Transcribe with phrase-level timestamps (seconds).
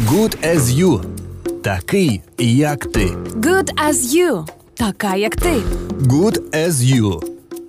[0.00, 1.00] Good as you.
[1.62, 3.06] Такий, як ти.
[3.36, 4.46] Good as you.
[4.74, 5.52] Така, як ти.
[6.00, 7.24] Good as you.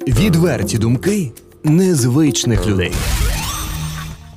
[0.08, 1.32] Відверті думки
[1.64, 2.92] незвичних людей.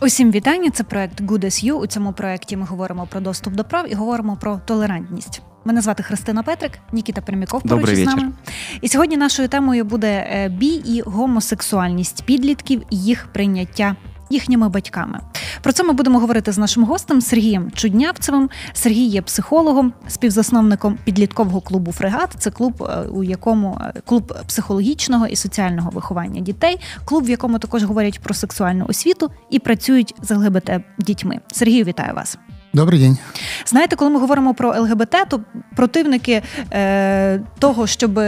[0.01, 0.71] Усім вітання.
[0.71, 1.73] Це проект Good as You.
[1.73, 5.43] У цьому проекті ми говоримо про доступ до прав і говоримо про толерантність.
[5.65, 8.07] Мене звати Христина Петрик, Нікіта Пермяков поруч вечір.
[8.07, 8.33] нами.
[8.81, 13.97] І сьогодні нашою темою буде е, бій і гомосексуальність підлітків і їх прийняття
[14.31, 15.21] їхніми батьками.
[15.63, 18.51] Про це ми будемо говорити з нашим гостем Сергієм Чуднявцевим.
[18.73, 22.35] Сергій є психологом, співзасновником підліткового клубу Фрегат.
[22.39, 27.59] Це клуб, е, у якому е, клуб психологічного і соціального виховання дітей, клуб, в якому
[27.59, 31.41] також говорять про сексуальну освіту і працюють з ЛГБТ дітьми.
[31.53, 32.39] Сергію, вітаю вас.
[32.77, 33.19] Добрий день.
[33.67, 35.41] Знаєте, коли ми говоримо про ЛГБТ, то
[35.77, 38.19] противники е, того, щоб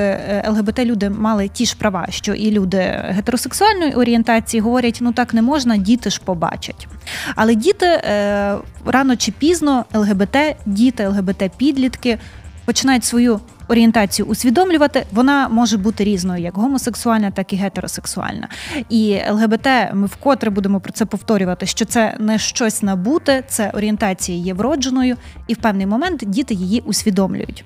[0.49, 5.43] ЛГБТ люди мали ті ж права, що і люди гетеросексуальної орієнтації, говорять: ну так не
[5.43, 6.89] можна, діти ж побачать.
[7.37, 12.19] Але діти е, рано чи пізно ЛГБТ, діти, ЛГБТ підлітки
[12.65, 18.49] починають свою орієнтацію усвідомлювати, вона може бути різною, як гомосексуальна, так і гетеросексуальна.
[18.89, 24.39] І ЛГБТ, ми вкотре будемо про це повторювати, що це не щось набуте, це орієнтація
[24.39, 27.65] є вродженою, і в певний момент діти її усвідомлюють.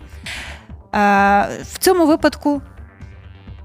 [0.95, 2.62] Е, В цьому випадку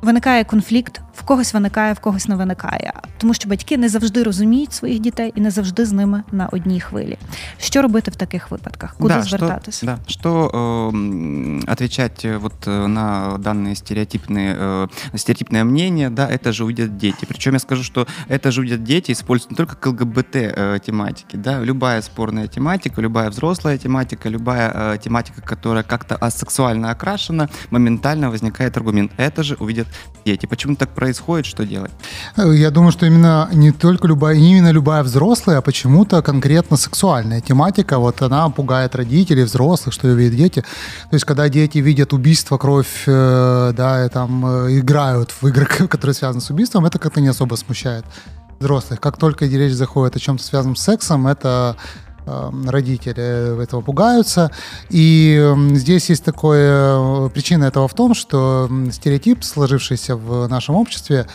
[0.02, 4.73] виникає конфлікт, в когось виникає, в когось не виникає, тому що батьки не завжди розуміють
[4.73, 7.19] своїх дітей і не завжди з ними на одній хвилі.
[7.59, 8.95] Що робити в таких випадках?
[8.99, 9.77] Куди да, звертатись?
[9.77, 10.51] Что, да, что
[10.95, 16.97] э, отвечать э, вот э, на данные стереотипные, э, стереотипное мнение, да, это же увидят
[16.97, 17.25] дети.
[17.27, 21.37] Причем я скажу, что это же увидят дети используют не только к ЛГБТ э, тематике,
[21.37, 28.31] да, любая спорная тематика, любая взрослая тематика, любая э, тематика, которая как-то асексуально окрашена, моментально
[28.31, 29.13] возникает аргумент.
[29.17, 29.87] Это же увидят
[30.25, 30.47] дети.
[30.47, 31.06] Почему так происходит,
[31.46, 31.92] Что делать?
[32.36, 36.78] Э, Я думаю, что именно не только любая, не именно любая взрослая, а почему-то конкретно
[36.78, 40.62] сексуальная тематика, вот она пугает родителей, взрослых, что ее видят дети.
[41.10, 45.66] То есть, когда дети видят убийство, кровь, э, да, и там э, играют в игры,
[45.88, 48.06] которые связаны с убийством, это как-то не особо смущает
[48.60, 49.00] взрослых.
[49.00, 51.76] Как только речь заходит о чем-то связанном с сексом, это
[52.68, 54.52] родители этого пугаются.
[54.90, 57.28] И м, здесь есть такое...
[57.28, 61.28] э, Причина этого в том, что стереотип, сложившийся в нашем обществе,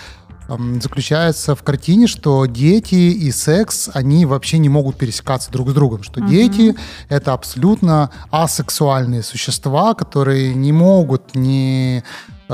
[0.49, 5.73] м, заключается в картине, что дети и секс, они вообще не могут пересекаться друг с
[5.73, 6.75] другом, что дети—
[7.09, 12.03] это абсолютно асексуальные существа, которые не могут не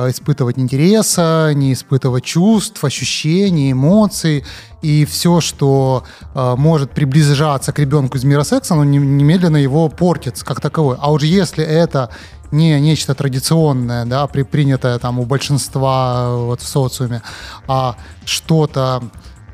[0.08, 4.44] испытывать интереса, не испытывать чувств, ощущений, эмоций.
[4.82, 6.04] И все, что
[6.34, 10.96] э, может приближаться к ребенку из мира секса, оно не- немедленно его портит как таковой.
[11.00, 12.10] А уж если это
[12.50, 17.22] не нечто традиционное, да, при, принятое там у большинства э, вот, в социуме,
[17.66, 19.02] а что-то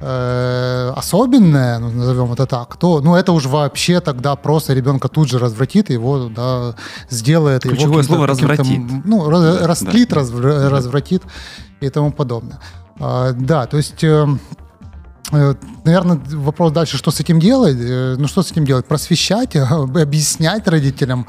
[0.06, 5.28] э, особенное, ну, назовем это так, то ну, это уж вообще тогда просто ребенка тут
[5.28, 6.74] же развратит, его да,
[7.10, 8.80] сделает его Ключевое каким-то- слово «развратит».
[9.04, 10.16] Ну, Да, растлит, да.
[10.20, 11.22] развр- развратит
[11.80, 12.58] и тому подобное.
[13.00, 14.04] А, да, то есть...
[14.04, 14.63] э, э,
[15.84, 17.76] Наверное, вопрос дальше, что с этим делать?
[17.78, 18.86] Э, Ну, что с этим делать?
[18.86, 21.26] Просвещать, объяснять родителям.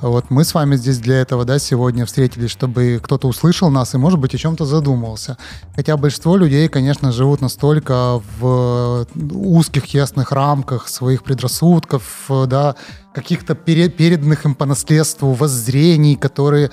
[0.00, 3.98] Вот мы с вами здесь для этого, да, сегодня встретились, чтобы кто-то услышал нас и,
[3.98, 5.36] может быть, о чем-то задумался.
[5.76, 12.74] Хотя большинство людей, конечно, живут настолько в узких, ясных рамках своих предрассудков, э, да,
[13.12, 16.70] каких-то пере- переданных им по наследству воззрений, которые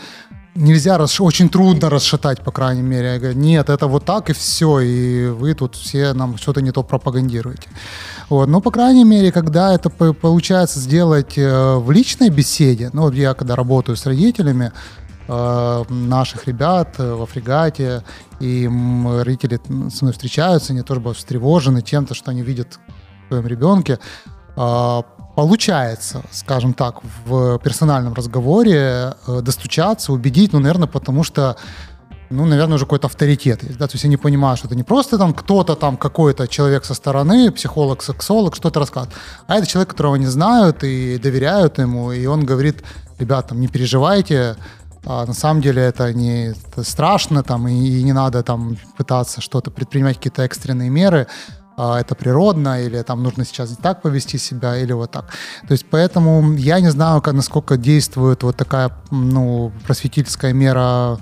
[0.55, 3.13] нельзя, расш- очень трудно расшатать, по крайней мере.
[3.13, 6.71] Я говорю, нет, это вот так и все, и вы тут все нам что-то не
[6.71, 7.69] то пропагандируете.
[8.29, 8.47] Вот.
[8.47, 13.33] Но, по крайней мере, когда это по- получается сделать э, в личной беседе, ну, я
[13.33, 14.71] когда работаю с родителями,
[15.27, 18.03] э, наших ребят э, во фрегате,
[18.39, 18.69] и
[19.23, 22.79] родители со мной встречаются, они тоже бывают встревожены чем-то, что они видят
[23.25, 23.99] в своем ребенке.
[25.35, 31.57] Получается, скажем так, в персональном разговоре э, достучаться, убедить, ну, наверное, потому что
[32.29, 35.17] ну, наверное, уже какой-то авторитет есть, да, то есть они понимают, что это не просто
[35.17, 39.15] там кто-то там, какой-то человек со стороны, психолог, сексолог, что-то рассказывает,
[39.47, 42.83] а это человек, которого они знают и доверяют ему, и он говорит,
[43.19, 44.55] ребят, там, не переживайте,
[45.05, 49.39] а на самом деле это не это страшно, там, и, и не надо там пытаться
[49.41, 51.27] что-то предпринимать, какие-то экстренные меры,
[51.77, 55.25] а, это природно, или там нужно сейчас так повести себя, или вот так.
[55.67, 61.17] То есть поэтому я не знаю, как, насколько действует вот такая, ну, просветительская мера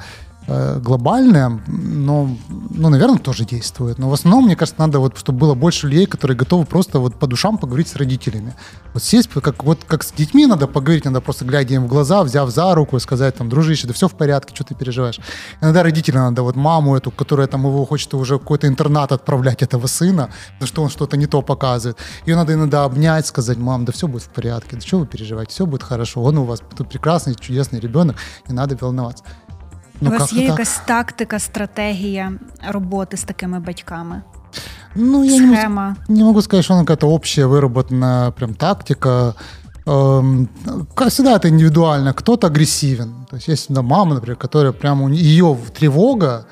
[0.48, 3.98] глобальное, но, ну, наверное, тоже действует.
[3.98, 7.16] Но в основном, мне кажется, надо вот, чтобы было больше людей, которые готовы просто вот
[7.16, 8.54] по душам поговорить с родителями.
[8.94, 12.24] Вот сесть, как, вот как с детьми надо поговорить, надо просто глядя им в глаза,
[12.24, 15.20] взяв за руку и сказать, там, дружище, да все в порядке, что ты переживаешь.
[15.62, 19.62] Иногда родителям надо вот маму эту, которая там его хочет уже в какой-то интернат отправлять
[19.62, 21.98] этого сына, потому что он что-то не то показывает.
[22.26, 25.52] Ее надо иногда обнять, сказать, мам, да все будет в порядке, да что вы переживаете,
[25.52, 28.18] все будет хорошо, он у вас тут прекрасный, чудесный ребенок,
[28.48, 29.24] не надо волноваться.
[30.08, 32.34] У вас как-то є якась тактика, стратегія
[32.68, 34.22] роботи з такими батьками?
[34.96, 35.96] Ну, я не Схема.
[36.08, 39.34] не могу сказать, что она какая-то общая выработанная прям тактика.
[39.88, 40.48] Эм,
[41.08, 42.14] всегда это индивидуально.
[42.14, 43.26] Кто-то агрессивен.
[43.30, 46.46] То есть есть да, мама, например, которая прямо ее тревога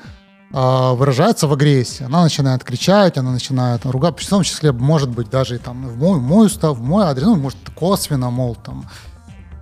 [0.54, 2.04] а, выражается в агрессии.
[2.04, 5.96] Она начинает кричать, она начинает ругать, в том числе, может быть, даже и там в
[5.96, 8.84] мой, в мой устав, в мой адрес, ну, может, косвенно, мол, там,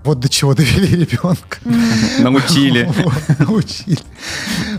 [0.04, 1.58] вот до чего довели ребенка.
[2.18, 2.90] Научили.
[3.04, 3.98] Вот, Научили.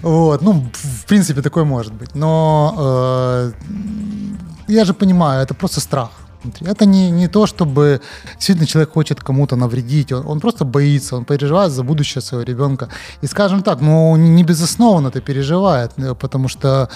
[0.01, 2.15] Вот, ну, в принципе, такое может быть.
[2.15, 3.51] Но э,
[4.68, 6.12] я же понимаю, это просто страх.
[6.43, 6.67] Внутри.
[6.67, 8.01] Это не, не то, чтобы
[8.33, 12.89] действительно человек хочет кому-то навредить, он, он просто боится, он переживает за будущее своего ребенка.
[13.21, 16.89] И скажем так, ну не безоснованно это переживает, э, потому что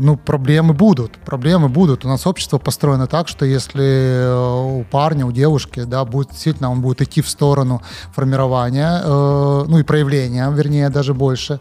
[0.00, 2.04] ну, проблемы будут, проблемы будут.
[2.04, 6.70] У нас общество построено так, что если э, у парня, у девушки, да, будет действительно,
[6.70, 7.82] он будет идти в сторону
[8.14, 11.60] формирования, э, ну и проявления, вернее, даже больше,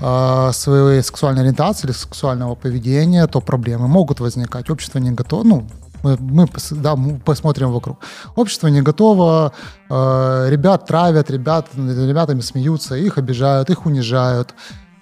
[0.00, 4.70] э, своей сексуальной ориентации или сексуального поведения, то проблемы могут возникать.
[4.70, 5.66] Общество не готово, ну,
[6.02, 7.98] мы, мы да, мы посмотрим вокруг.
[8.36, 9.52] Общество не готово,
[9.90, 14.54] э, ребят травят, ребят, ребятами смеются, их обижают, их унижают.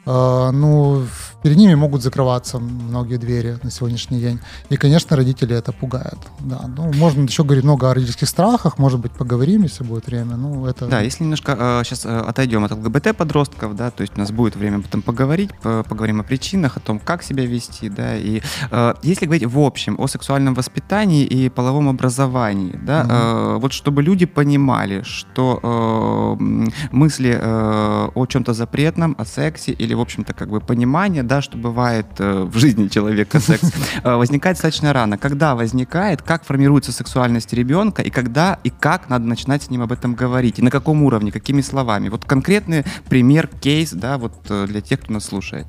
[0.06, 1.04] Э, ну,
[1.46, 4.40] перед ними могут закрываться многие двери на сегодняшний день.
[4.68, 6.18] И, конечно, родители это пугают.
[6.40, 6.60] Да.
[6.76, 10.34] Ну, можно еще говорить много о родительских страхах, может быть, поговорим, если будет время.
[10.36, 10.86] Ну, это...
[10.86, 15.02] Да, если немножко сейчас отойдем от ЛГБТ-подростков, да, то есть у нас будет время потом
[15.02, 18.40] поговорить, по- поговорим о причинах, о том, как себя вести, да, и
[18.72, 23.12] э, если говорить в общем о сексуальном воспитании и половом образовании, да, Мгм.
[23.12, 26.44] э, вот чтобы люди понимали, что э,
[26.90, 31.56] мысли э, о чем-то запретном, о сексе или, в общем-то, как бы понимание, да, что
[31.56, 33.70] бывает э, в жизни человека секс,
[34.02, 35.18] э, возникает достаточно рано.
[35.18, 39.92] Когда возникает, как формируется сексуальность ребенка и когда и как надо начинать с ним об
[39.92, 42.08] этом говорить, и на каком уровне, какими словами.
[42.08, 45.66] Вот конкретный пример, кейс, да, вот э, для тех, кто нас слушает.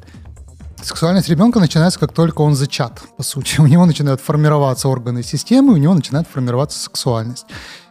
[0.81, 3.55] Сексуальность ребенка начинается, как только он зачат, по сути.
[3.59, 7.45] У него начинают формироваться органы системы, у него начинает формироваться сексуальность.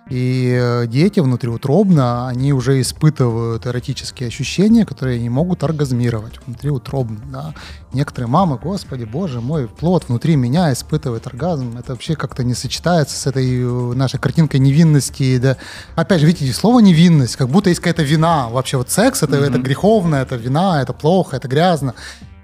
[0.08, 7.20] И э, дети внутриутробно, они уже испытывают эротические ощущения, которые не могут оргазмировать внутриутробно.
[7.32, 7.54] Да.
[7.92, 11.76] Некоторые мамы, господи, боже мой, плод внутри меня испытывает оргазм.
[11.76, 15.38] Это вообще как-то не сочетается с этой э, нашей картинкой невинности.
[15.38, 15.56] Да.
[15.96, 18.48] Опять же, видите, слово невинность, как будто есть какая-то вина.
[18.48, 21.94] Вообще вот секс это, это греховно, это вина, это плохо, это грязно.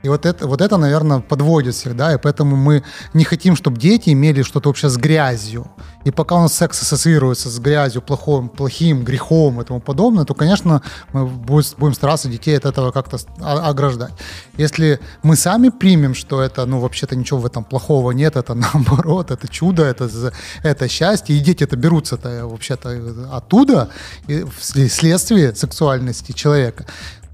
[0.03, 2.83] И вот это, вот это, наверное, подводит всех, да, и поэтому мы
[3.15, 5.71] не хотим, чтобы дети имели что-то вообще с грязью.
[6.05, 10.35] И пока у нас секс ассоциируется с грязью, плохим, плохим грехом и тому подобное, то,
[10.35, 10.83] конечно,
[11.13, 14.13] мы будем, стараться детей от этого как-то о- ограждать.
[14.57, 19.31] Если мы сами примем, что это, ну, вообще-то ничего в этом плохого нет, это наоборот,
[19.31, 20.11] это чудо, это,
[20.65, 23.91] это счастье, и дети это берутся-то вообще-то оттуда,
[24.27, 26.87] и вследствие сексуальности человека,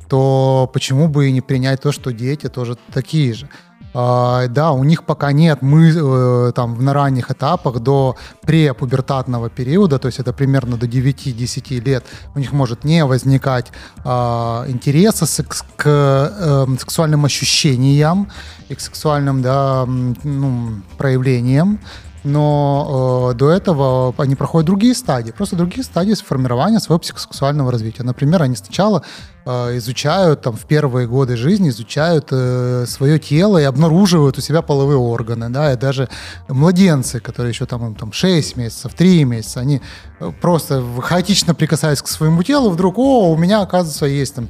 [0.08, 3.48] то почему бы и не принять то, что дети тоже такие же?
[3.94, 9.98] А, да, у них пока нет мы э, там на ранних этапах до препубертатного периода,
[9.98, 13.72] то есть это примерно до 9-10 лет, у них может не возникать
[14.04, 18.30] а, интереса секс- к эм, сексуальным ощущениям
[18.68, 21.80] и к сексуальным да, ну, проявлениям
[22.28, 28.02] но э, до этого они проходят другие стадии, просто другие стадии формирования своего психосексуального развития.
[28.02, 29.02] Например, они сначала
[29.46, 34.62] э, изучают там в первые годы жизни изучают э, свое тело и обнаруживают у себя
[34.62, 36.08] половые органы, да, и даже
[36.48, 39.80] младенцы, которые еще там, им, там 6 месяцев, 3 месяца, они
[40.20, 44.48] э, просто хаотично прикасаясь к своему телу, вдруг, о, у меня, оказывается, есть там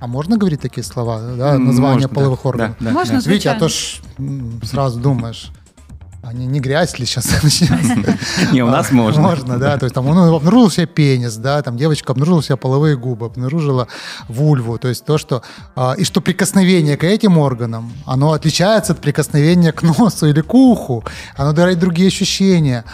[0.00, 2.76] а можно говорить такие слова, да, название Можно, половых да, органов?
[2.80, 3.30] да, Можно, да.
[3.30, 4.00] Видите, а то ж
[4.62, 5.52] сразу думаешь,
[6.22, 7.26] а не, грязь ли сейчас?
[8.52, 9.22] Не, у нас можно.
[9.22, 9.78] Можно, да.
[9.78, 13.88] То есть там он обнаружил себе пенис, да, там девочка обнаружила себе половые губы, обнаружила
[14.28, 14.78] вульву.
[14.78, 15.42] То есть то, что...
[15.74, 20.52] а, И что прикосновение к этим органам, оно отличается от прикосновения к носу или к
[20.52, 21.04] уху.
[21.36, 22.84] Оно дарит другие ощущения.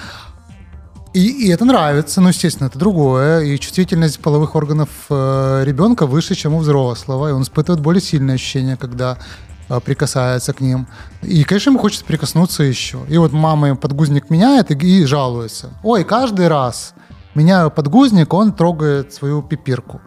[1.13, 3.41] И, и это нравится, ну, естественно, это другое.
[3.41, 7.29] И чувствительность половых органов э, ребенка выше, чем у взрослого.
[7.29, 9.19] И он испытывает более сильные ощущения, когда
[9.85, 10.87] прикасается к ним.
[11.23, 12.99] И, конечно, ему хочется прикоснуться еще.
[13.09, 15.71] И вот мама подгузник меняет и, и жалуется.
[15.83, 16.95] Ой, каждый раз
[17.35, 20.01] меняю подгузник, он трогает свою пипирку.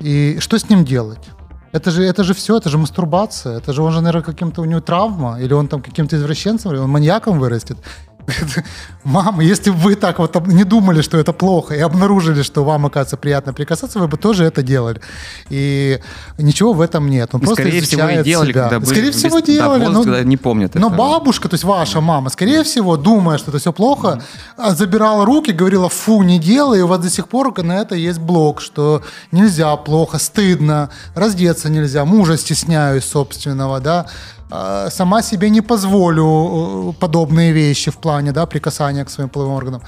[0.00, 1.30] И что с ним делать?
[1.72, 3.58] Это же, это же все, это же мастурбация.
[3.58, 6.78] Это же он же, наверное, каким-то у него травма, или он там каким-то извращенцем, или
[6.78, 7.78] он маньяком вырастет.
[9.04, 12.86] Мама, если бы вы так вот не думали, что это плохо, и обнаружили, что вам,
[12.86, 15.00] оказывается, приятно прикасаться, вы бы тоже это делали.
[15.48, 16.00] И
[16.38, 17.30] ничего в этом нет.
[17.32, 18.62] Он И, просто скорее всего, и делали, себя.
[18.62, 19.84] когда были Скорее без- всего, да, делали.
[19.86, 20.96] возраст, но- не помнят Но этого.
[20.98, 24.20] бабушка, то есть ваша мама, скорее всего, думая, что это все плохо,
[24.56, 27.94] а, забирала руки, говорила, фу, не делай, и у вас до сих пор на это
[27.94, 34.06] есть блок, что нельзя, плохо, стыдно, раздеться нельзя, мужа стесняюсь собственного, да,
[34.50, 39.54] а, сама себе не позволю э, подобные вещи в плане, да, прикасания к своим половым
[39.56, 39.82] органам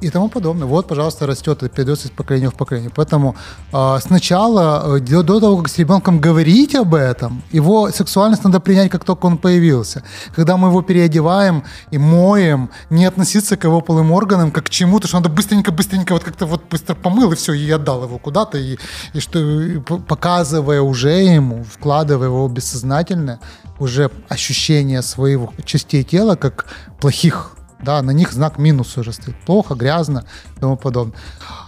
[0.00, 0.66] и тому подобное.
[0.66, 2.90] Вот, пожалуйста, растет и передается из поколения в поколение.
[2.94, 3.34] Поэтому
[3.72, 8.60] а, сначала, э, до, до того, как с ребенком говорить об этом, его сексуальность надо
[8.60, 10.04] принять, как только он появился.
[10.36, 15.08] Когда мы его переодеваем и моем, не относиться к его половым органам как к чему-то,
[15.08, 18.78] что надо быстренько-быстренько вот как-то вот быстро помыл и все, и отдал его куда-то, и,
[19.14, 23.40] и что и показывая уже ему, вкладывая его бессознательное
[23.78, 26.66] уже ощущение своих частей тела как
[27.00, 29.36] плохих, да, на них знак минус уже стоит.
[29.46, 30.24] Плохо, грязно
[30.56, 31.16] и тому подобное.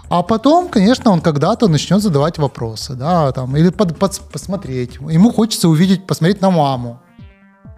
[0.08, 4.96] А потом, конечно, он когда-то начнет задавать вопросы, да, там, или под- под- посмотреть.
[4.96, 7.00] Ему хочется увидеть, посмотреть на маму.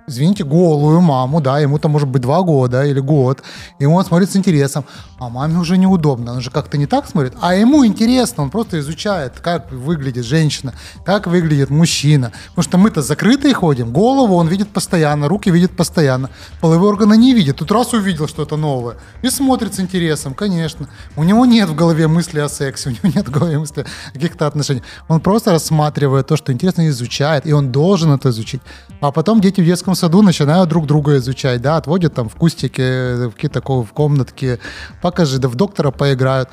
[0.09, 3.43] Извините, голую маму, да, ему там может быть два года или год,
[3.79, 4.85] и он смотрит с интересом,
[5.19, 8.81] а маме уже неудобно, он же как-то не так смотрит, а ему интересно, он просто
[8.81, 14.71] изучает, как выглядит женщина, как выглядит мужчина, потому что мы-то закрытые ходим, голову он видит
[14.71, 16.31] постоянно, руки видит постоянно,
[16.61, 21.23] половые органы не видит, тут раз увидел что-то новое и смотрит с интересом, конечно, у
[21.23, 24.49] него нет в голове мысли о сексе, у него нет в голове мысли о каких-то
[24.49, 28.63] отношениях, он просто рассматривает то, что интересно, изучает, и он должен это изучить,
[29.01, 33.29] а потом дети в детском саду начинают друг друга изучать, да, отводят там в кустике,
[33.29, 34.59] в какие-то в комнатке,
[35.01, 36.49] покажи, да в доктора поиграют.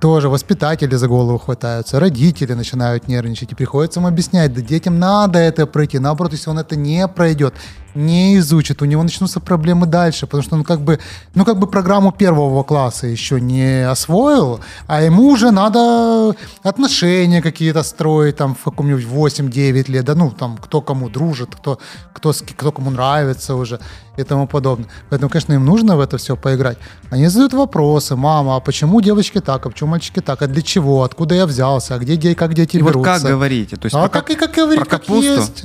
[0.00, 5.38] Тоже воспитатели за голову хватаются, родители начинают нервничать, и приходится им объяснять, да детям надо
[5.38, 7.54] это пройти, наоборот, если он это не пройдет,
[7.94, 10.98] не изучит, у него начнутся проблемы дальше, потому что он как бы,
[11.34, 17.82] ну как бы программу первого класса еще не освоил, а ему уже надо отношения какие-то
[17.82, 21.78] строить там в каком-нибудь 8-9 лет, да ну там кто кому дружит, кто,
[22.12, 23.78] кто, кто кому нравится уже
[24.16, 24.88] и тому подобное.
[25.10, 26.76] Поэтому, конечно, им нужно в это все поиграть.
[27.10, 31.02] Они задают вопросы, мама, а почему девочки так, а почему мальчики так, а для чего,
[31.02, 33.12] откуда я взялся, а где, де- как дети И вот берутся.
[33.14, 33.76] как говорите?
[33.76, 35.22] То есть а про как и как говорить, про как капусту?
[35.24, 35.64] есть.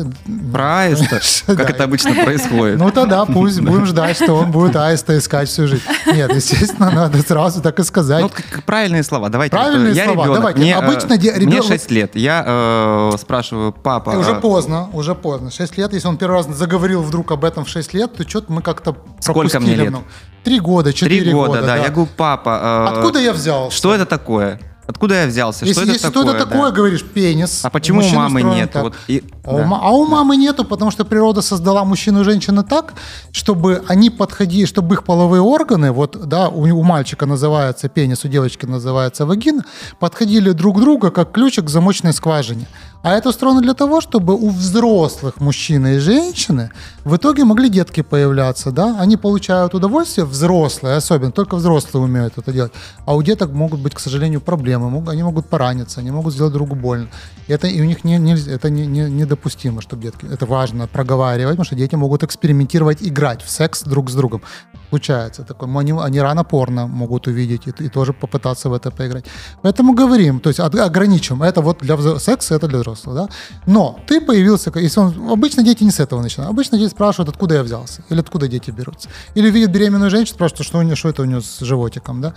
[0.52, 1.20] Про аиста,
[1.56, 2.78] как это обычно происходит.
[2.80, 5.84] Ну тогда пусть будем ждать, что он будет аиста искать всю жизнь.
[6.12, 8.22] Нет, естественно, надо сразу так и сказать.
[8.24, 9.30] Ну, как- правильные слова.
[9.30, 9.56] Давайте.
[9.56, 10.60] Правильные я слова, ребенок, давайте.
[10.60, 12.16] Мне, э, Обычно мне ребенок- 6 лет.
[12.16, 14.12] Я э, спрашиваю, папа...
[14.12, 15.52] уже э, поздно, уже поздно.
[15.52, 18.52] 6 лет, если он первый раз заговорил вдруг об этом в 6 лет, то что-то
[18.52, 19.90] мы как-то Сколько мне лет?
[19.90, 20.06] много.
[20.44, 21.68] Три года, четыре Три года, да.
[21.68, 21.76] да.
[21.78, 22.88] Я говорю, папа...
[22.94, 23.76] э, Откуда я взялся?
[23.76, 24.60] Что это такое?
[24.88, 25.66] Откуда я взялся?
[25.66, 26.24] Если, что это если такое?
[26.24, 26.72] что-то такое, да?
[26.72, 27.60] говоришь, пенис.
[27.64, 28.72] А почему у мамы нет?
[28.76, 29.66] Вот и- а, у, да.
[29.66, 32.94] ма- а у мамы нету, потому что природа создала мужчину и женщину так,
[33.32, 38.28] чтобы они подходили, чтобы их половые органы, вот, да, у, у мальчика называется пенис, у
[38.30, 39.64] девочки называется вагина,
[40.00, 42.68] подходили друг к другу, как ключик к замочной скважине.
[43.04, 46.72] А это устроено для того, чтобы у взрослых мужчины и женщины
[47.06, 52.52] в итоге могли детки появляться, да, они получают удовольствие, взрослые особенно, только взрослые умеют это
[52.52, 52.72] делать,
[53.06, 56.54] а у деток могут быть, к сожалению, проблемы, мог- они могут пораниться, они могут сделать
[56.54, 57.08] другу больно.
[57.48, 60.88] И это и у них не, нельзя- это не, не- недопустимо, чтобы детки, это важно
[60.88, 64.42] проговаривать, потому что дети могут экспериментировать, играть в секс друг с другом.
[64.90, 65.70] Случается такое.
[65.80, 69.26] Они, они рано порно могут увидеть и, и тоже попытаться в это поиграть.
[69.62, 71.44] Поэтому говорим, то есть ограничим.
[71.44, 73.16] Это вот для взро- секса, это для взрослых.
[73.16, 73.28] Да?
[73.66, 76.52] Но ты появился, если он, обычно дети не с этого начинают.
[76.54, 79.10] Обычно дети спрашивают, откуда я взялся, или откуда дети берутся.
[79.36, 82.22] Или видят беременную женщину, спрашивают, что, у нее, что это у нее с животиком.
[82.22, 82.34] Да?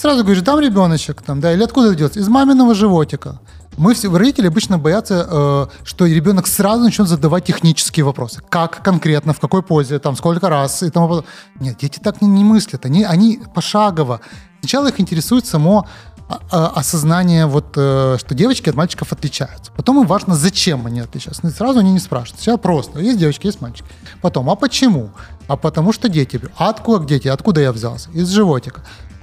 [0.00, 2.20] Сразу говоришь, там ребеночек, там, да, или откуда делается?
[2.20, 3.38] Из маминого животика.
[3.76, 8.40] Мы все, родители обычно боятся, э, что ребенок сразу начнет задавать технические вопросы.
[8.48, 11.30] Как конкретно, в какой позе, там, сколько раз и тому подобное.
[11.60, 12.86] Нет, дети так не, не мыслят.
[12.86, 14.22] Они, они пошагово.
[14.60, 15.86] Сначала их интересует само
[16.30, 19.70] а, а, осознание, вот, э, что девочки от мальчиков отличаются.
[19.76, 21.44] Потом им важно, зачем они отличаются.
[21.44, 22.40] Ну, Сразу они не спрашивают.
[22.40, 23.00] Сначала просто.
[23.00, 23.86] Есть девочки, есть мальчики.
[24.22, 25.10] Потом, а почему?
[25.46, 26.40] А потому что дети.
[26.56, 27.28] А откуда дети?
[27.28, 28.08] Откуда я взялся?
[28.12, 28.82] Из животика.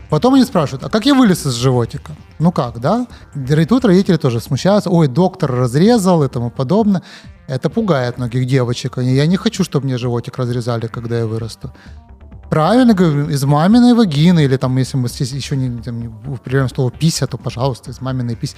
[0.10, 2.16] Потом они спрашивают, а как я вылез из животика?
[2.40, 3.08] Ну как, да?
[3.36, 4.90] И тут родители тоже смущаются.
[4.90, 7.02] Ой, доктор разрезал и тому подобное.
[7.48, 8.98] Это пугает многих девочек.
[8.98, 11.74] Я не хочу, чтобы мне животик разрезали, когда я вырасту.
[12.58, 16.68] Правильно говорю, из маминой вагины, или там, если мы здесь еще не, там, не употребляем
[16.70, 18.56] слово пися, то, пожалуйста, из маминой пись.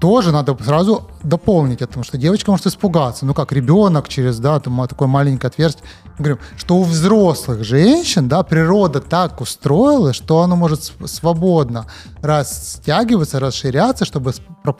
[0.00, 3.24] Тоже надо сразу дополнить это, потому что девочка может испугаться.
[3.26, 5.84] Ну как, ребенок через, да, там, такое маленькое отверстие.
[6.18, 11.86] Мы говорим, что у взрослых женщин, да, природа так устроила, что оно может свободно
[12.20, 14.32] растягиваться, расширяться, чтобы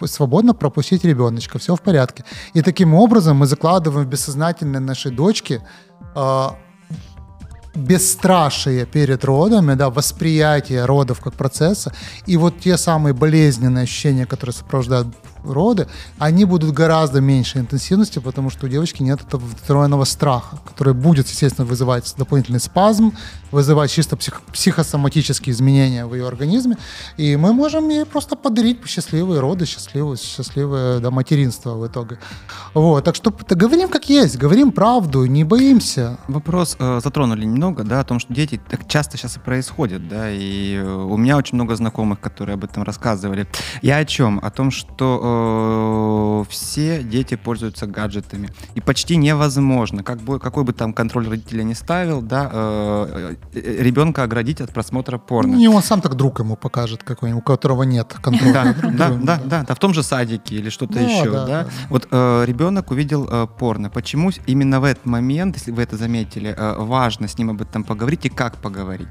[0.06, 1.60] свободно пропустить ребеночка.
[1.60, 2.24] Все в порядке.
[2.54, 5.62] И таким образом мы закладываем в бессознательное нашей дочки
[6.16, 6.56] а,
[7.78, 11.92] бесстрашие перед родами, да, восприятие родов как процесса,
[12.26, 15.08] и вот те самые болезненные ощущения, которые сопровождают
[15.44, 15.86] роды,
[16.18, 21.28] они будут гораздо меньшей интенсивности, потому что у девочки нет этого встроенного страха, который будет,
[21.28, 23.12] естественно, вызывать дополнительный спазм,
[23.50, 26.76] вызывать чисто псих, психосоматические изменения в ее организме,
[27.16, 32.18] и мы можем ей просто подарить счастливые роды, счастливое, счастливое да, материнство в итоге.
[32.74, 36.18] Вот, так что говорим как есть, говорим правду, не боимся.
[36.28, 40.30] Вопрос э, затронули немного, да, о том, что дети так часто сейчас и происходят, да,
[40.30, 43.46] и э, у меня очень много знакомых, которые об этом рассказывали.
[43.82, 44.40] Я о чем?
[44.42, 50.72] О том, что э, все дети пользуются гаджетами, и почти невозможно, как бы, какой бы
[50.72, 55.54] там контроль родителя не ставил, да, Э, ребенка оградить от просмотра порно.
[55.54, 58.74] Не, он сам так друг ему покажет какой-нибудь, у которого нет контроля.
[58.82, 61.66] Да, да, да, да, в том же садике или что-то еще, да.
[61.88, 63.90] Вот э, ребенок увидел э, порно.
[63.90, 68.26] Почему именно в этот момент, если вы это заметили, важно с ним об этом поговорить
[68.26, 69.08] и как поговорить?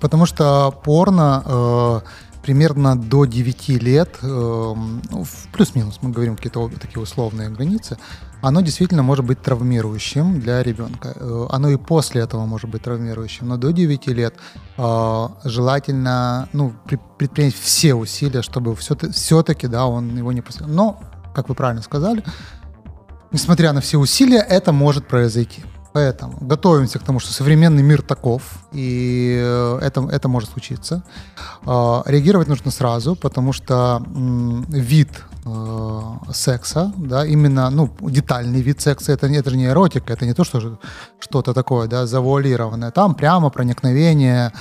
[0.00, 2.02] Потому что порно
[2.48, 7.98] примерно до 9 лет, ну, плюс-минус, мы говорим какие-то такие условные границы,
[8.40, 11.12] оно действительно может быть травмирующим для ребенка.
[11.14, 14.34] Э, оно и после этого может быть травмирующим, но до 9 лет
[14.78, 16.72] э, желательно ну,
[17.18, 20.74] предпринять все усилия, чтобы все-таки да, он его не посмотрел.
[20.74, 21.00] Но,
[21.34, 22.24] как вы правильно сказали,
[23.30, 25.64] несмотря на все усилия, это может произойти.
[25.98, 31.02] Поэтому готовимся к тому, что современный мир таков, и э, это, это может случиться.
[31.64, 34.00] Реагировать нужно сразу, потому что
[34.68, 35.08] вид
[35.44, 36.00] э,
[36.32, 40.44] секса, да, именно, ну, детальный вид секса, это, это же не эротика, это не то,
[40.44, 40.78] что
[41.18, 42.92] что-то такое, да, завуалированное.
[42.92, 44.52] Там прямо проникновение,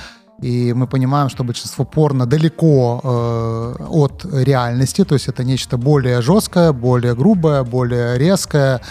[0.41, 6.21] и мы понимаем, что большинство порно далеко э, от реальности, то есть это нечто более
[6.21, 8.81] жесткое, более грубое, более резкое.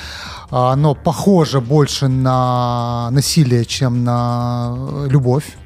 [0.51, 5.57] Оно похоже больше на насилие, чем на любовь.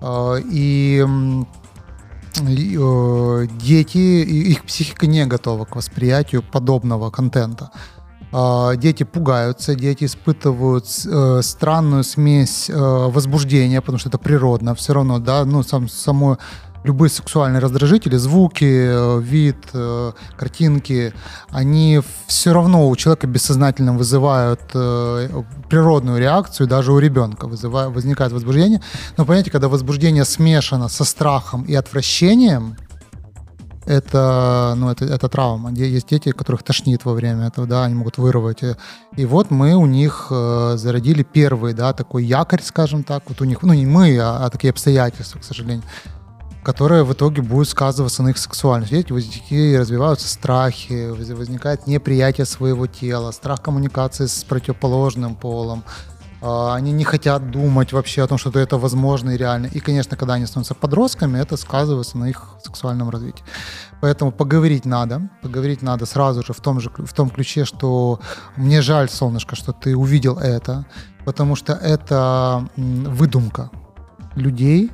[0.00, 1.04] Э, и
[2.40, 7.70] Э, дети, их психика не готова к восприятию подобного контента.
[8.32, 14.94] А, дети пугаются, дети испытывают э, странную смесь э, возбуждения, потому что это природно, все
[14.94, 16.38] равно, да, ну, сам, само
[16.82, 19.58] любые сексуальные раздражители, звуки, э, вид,
[20.38, 21.12] картинки,
[21.50, 24.62] они все равно у человека бессознательно вызывают
[25.68, 28.80] природную реакцию, даже у ребенка вызывает, возникает возбуждение.
[29.18, 32.76] Но понимаете, когда возбуждение смешано со страхом и отвращением,
[33.86, 35.72] это, ну, это, это травма.
[35.72, 38.62] Есть дети, которых тошнит во время этого, да, они могут вырвать.
[39.16, 43.24] И вот мы у них э, зародили первый, да, такой якорь, скажем так.
[43.28, 45.84] Вот у них, ну, не мы, а, а такие обстоятельства, к сожалению
[46.62, 49.12] которая в итоге будет сказываться на их сексуальности.
[49.12, 55.82] У детей развиваются страхи, возникает неприятие своего тела, страх коммуникации с противоположным полом.
[56.42, 59.66] А, они не хотят думать вообще о том, что это возможно и реально.
[59.66, 63.44] И, конечно, когда они становятся подростками, это сказывается на их сексуальном развитии.
[64.00, 65.30] Поэтому поговорить надо.
[65.40, 68.20] Поговорить надо сразу же в том, же, в том ключе, что
[68.56, 70.84] мне жаль, солнышко, что ты увидел это,
[71.24, 73.70] потому что это выдумка
[74.34, 74.90] людей,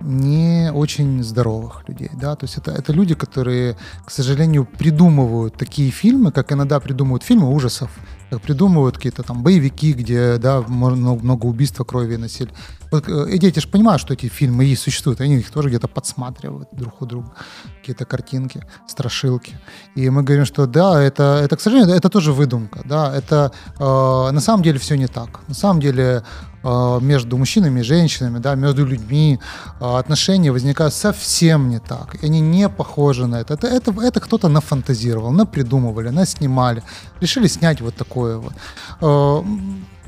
[0.00, 5.90] не очень здоровых людей, да, то есть это, это люди, которые, к сожалению, придумывают такие
[5.90, 7.90] фильмы, как иногда придумывают фильмы ужасов,
[8.30, 12.52] как придумывают какие-то там боевики, где, да, много, много убийства, крови и насилия.
[12.90, 15.88] Вот, э, и дети же понимают, что эти фильмы и существуют, они их тоже где-то
[15.88, 17.32] подсматривают друг у друга,
[17.80, 19.58] какие-то картинки, страшилки.
[19.94, 24.32] И мы говорим, что да, это, это к сожалению, это тоже выдумка, да, это э,
[24.32, 25.40] на самом деле все не так.
[25.48, 26.22] На самом деле
[26.62, 29.38] э, между мужчинами и женщинами, да, между людьми
[29.80, 32.16] э, отношения возникают совсем не так.
[32.22, 33.54] И они не похожи на это.
[33.54, 36.82] Это, это, это кто-то нафантазировал, напридумывали, наснимали,
[37.20, 38.52] решили снять вот такое вот.
[39.00, 39.42] Э,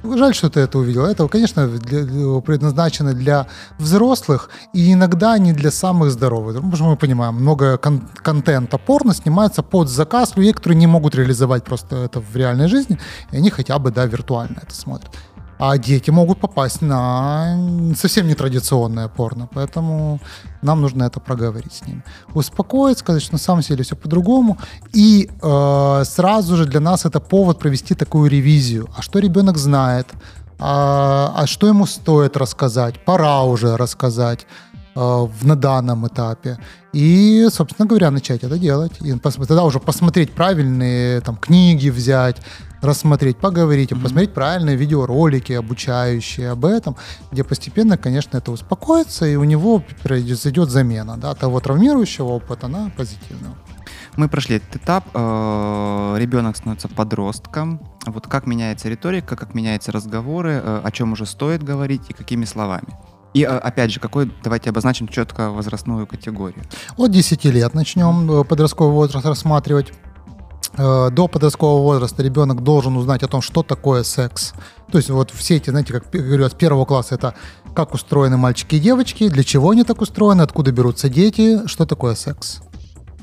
[0.04, 1.04] Жаль, что ты это увидел.
[1.04, 3.46] Это, конечно, для, предназначено для
[3.78, 6.54] взрослых и иногда не для самых здоровых.
[6.54, 11.14] Потому что мы понимаем, много кон- контента порно снимается под заказ людей, которые не могут
[11.14, 12.98] реализовать просто это в реальной жизни,
[13.32, 15.10] и они хотя бы, да, виртуально это смотрят.
[15.58, 17.58] А дети могут попасть на
[17.96, 20.20] совсем нетрадиционное порно, поэтому
[20.62, 22.02] нам нужно это проговорить с ними.
[22.34, 24.58] Успокоить, сказать, что на самом деле все по-другому.
[24.92, 28.88] И э, сразу же для нас это повод провести такую ревизию.
[28.96, 30.06] А что ребенок знает?
[30.58, 34.46] а, а что ему стоит рассказать, пора уже рассказать
[34.94, 36.58] э, в, на данном этапе.
[36.92, 38.92] И, собственно говоря, начать это делать.
[39.00, 42.40] И тогда уже посмотреть правильные там, книги взять,
[42.80, 44.02] рассмотреть, поговорить, mm-hmm.
[44.02, 46.96] посмотреть правильные видеоролики, обучающие об этом,
[47.30, 52.90] где постепенно, конечно, это успокоится, и у него произойдет замена да, того травмирующего опыта на
[52.96, 53.56] позитивного.
[54.16, 55.04] Мы прошли этот этап.
[55.14, 57.80] э, Ребенок становится подростком.
[58.04, 62.44] Вот как меняется риторика, как меняются разговоры, э, о чем уже стоит говорить и какими
[62.44, 62.88] словами.
[63.34, 66.64] И э, опять же, какой, давайте обозначим четко возрастную категорию.
[66.96, 69.92] От 10 лет начнем э, подростковый возраст рассматривать.
[70.76, 74.54] Э, До подросткового возраста ребенок должен узнать о том, что такое секс.
[74.90, 77.34] То есть вот все эти, знаете, как говорю, с первого класса это
[77.74, 82.14] как устроены мальчики и девочки, для чего они так устроены, откуда берутся дети, что такое
[82.14, 82.60] секс.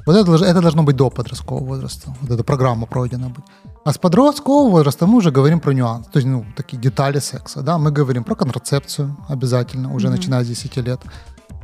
[0.06, 2.16] Вот это, это должно быть до подросткового возраста.
[2.22, 3.44] Вот эта программа пройдена быть.
[3.86, 7.62] А с подросткового возраста мы уже говорим про нюансы, то есть ну, такие детали секса.
[7.62, 7.78] Да?
[7.78, 11.02] Мы говорим про контрацепцию обязательно, уже начиная с 10 лет.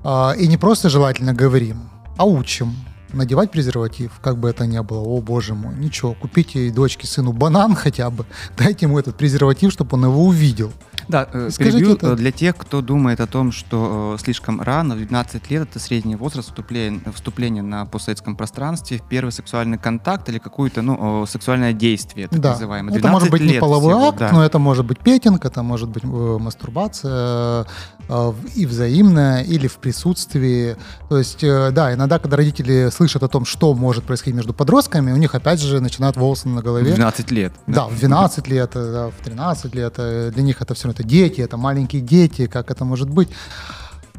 [0.03, 2.75] А, и не просто желательно говорим, а учим
[3.11, 4.99] надевать презерватив, как бы это ни было.
[4.99, 9.97] О, боже мой, ничего, купите дочке, сыну банан хотя бы, дайте ему этот презерватив, чтобы
[9.97, 10.71] он его увидел.
[11.07, 14.61] Да, э, Скажите перебью это- э, для тех, кто думает о том, что э, слишком
[14.61, 19.77] рано, в 12 лет это средний возраст вступления, вступления на постсоветском пространстве в первый сексуальный
[19.77, 22.97] контакт или какое-то ну, сексуальное действие, так да, называемое.
[22.97, 24.31] это может 12 быть не половой всего, акт, да.
[24.31, 27.65] но это может быть петинг, это может быть мастурбация
[28.07, 30.75] в- и взаимная, или в присутствии.
[31.09, 35.17] То есть, да, иногда, когда родители слышат о том, что может происходить между подростками, у
[35.17, 36.91] них опять же начинают волосы на В голове.
[36.93, 37.53] 12 лет.
[37.67, 39.93] Да, в 12 лет, да, в 13 лет.
[39.95, 43.29] Для них это все равно это дети, это маленькие дети, как это может быть.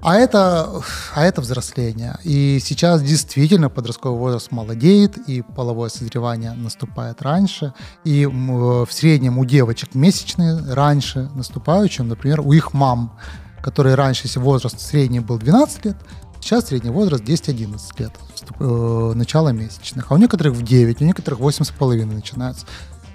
[0.05, 0.83] А это,
[1.15, 2.19] а это взросление.
[2.25, 7.73] И сейчас действительно подростковый возраст молодеет, и половое созревание наступает раньше.
[8.05, 13.17] И э, в среднем у девочек месячные раньше наступают, чем, например, у их мам,
[13.63, 15.97] которые раньше, если возраст средний был 12 лет,
[16.41, 18.13] сейчас средний возраст 10-11 лет,
[18.59, 20.11] э, начало месячных.
[20.11, 22.67] А у некоторых в 9, у некоторых 8,5 начинается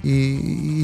[0.04, 0.10] и,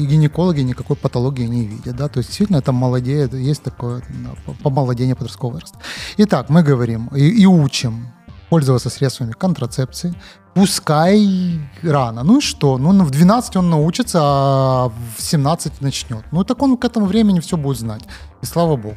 [0.02, 4.30] и гинекологи никакой патологии не видят, да, то есть действительно это молодеет, есть такое да,
[4.46, 5.78] по- помолодение подросткового возраста.
[6.18, 8.08] Итак, мы говорим и, и учим
[8.50, 10.14] пользоваться средствами контрацепции,
[10.54, 12.22] пускай рано.
[12.22, 12.78] Ну и что?
[12.78, 16.24] Ну, в 12 он научится, а в 17 начнет.
[16.32, 18.02] Ну, так он к этому времени все будет знать.
[18.42, 18.96] И слава богу.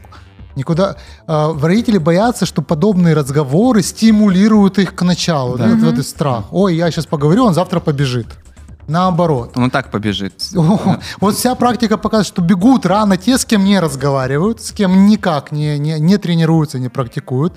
[0.56, 0.96] Никуда.
[1.28, 5.58] э, Родители боятся, что подобные разговоры стимулируют их к началу.
[5.58, 5.68] Да.
[5.68, 6.46] Вот этот страх.
[6.52, 8.28] Ой, я сейчас поговорю, он завтра побежит.
[8.88, 9.52] Наоборот.
[9.56, 10.34] Он и так побежит.
[11.20, 15.52] Вот вся практика показывает, что бегут рано те, с кем не разговаривают, с кем никак
[15.52, 17.54] не, не, не тренируются, не практикуют.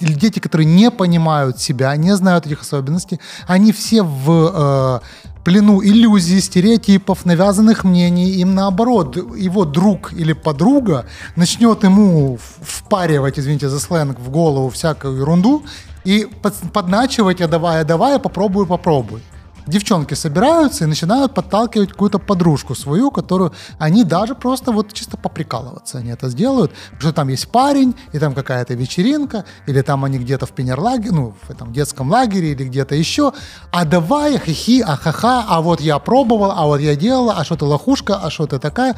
[0.00, 5.00] Дети, которые не понимают себя, не знают этих особенностей, они все в э,
[5.44, 8.30] плену иллюзий, стереотипов, навязанных мнений.
[8.40, 15.16] Им наоборот, его друг или подруга начнет ему впаривать, извините за сленг, в голову всякую
[15.16, 15.62] ерунду
[16.04, 19.22] и под- подначивать, а давай, а давай, попробуй, попробуй
[19.66, 25.98] девчонки собираются и начинают подталкивать какую-то подружку свою, которую они даже просто вот чисто поприкалываться
[25.98, 30.18] они это сделают, потому что там есть парень, и там какая-то вечеринка, или там они
[30.18, 33.32] где-то в пионерлагере, ну, в этом детском лагере или где-то еще,
[33.72, 37.64] а давай, хихи, ахаха, а вот я пробовал, а вот я делала, а что ты
[37.64, 38.96] лохушка, а что ты такая,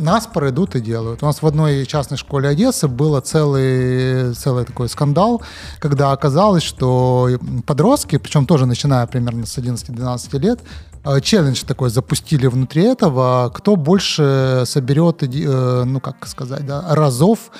[0.00, 1.22] нас идут и делают.
[1.22, 5.42] У нас в одной частной школе Одессы был целый, целый такой скандал,
[5.78, 7.28] когда оказалось, что
[7.66, 10.60] подростки, причем тоже начиная примерно с 11-12 лет,
[11.04, 17.50] э, челлендж такой запустили внутри этого, кто больше соберет, э, ну как сказать, да, разов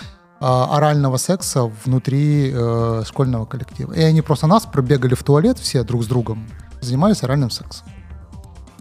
[0.41, 2.55] э, орального секса внутри
[3.05, 3.93] школьного коллектива.
[3.93, 6.49] И они просто нас пробегали в туалет все друг с другом,
[6.81, 7.87] занимались оральным сексом.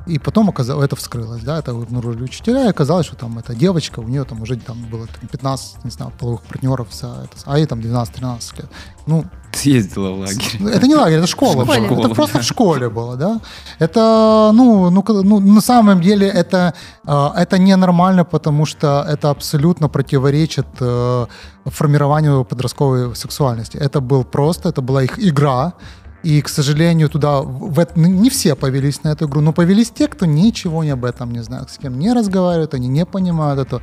[0.09, 3.99] И потом оказалось, это вскрылось, да, это обнаружили учителя, и оказалось, что там эта девочка,
[3.99, 7.57] у нее там уже там было там, 15, не знаю, половых партнеров, за это, а
[7.57, 8.69] ей там 12-13 лет.
[9.07, 10.73] Ну, Съездила в лагерь.
[10.75, 11.65] это не лагерь, это школа.
[11.65, 11.75] Была.
[11.75, 12.41] Школа, Это просто да.
[12.41, 13.39] в школе было, да.
[13.79, 16.73] Это, ну, ну, ну, на самом деле это,
[17.07, 21.25] э, это ненормально, потому что это абсолютно противоречит э,
[21.65, 23.77] формированию подростковой сексуальности.
[23.77, 25.73] Это был просто, это была их игра,
[26.23, 30.07] и, к сожалению, туда в это- не все повелись на эту игру, но повелись те,
[30.07, 33.81] кто ничего не об этом не знает, с кем не разговаривают, они не понимают это.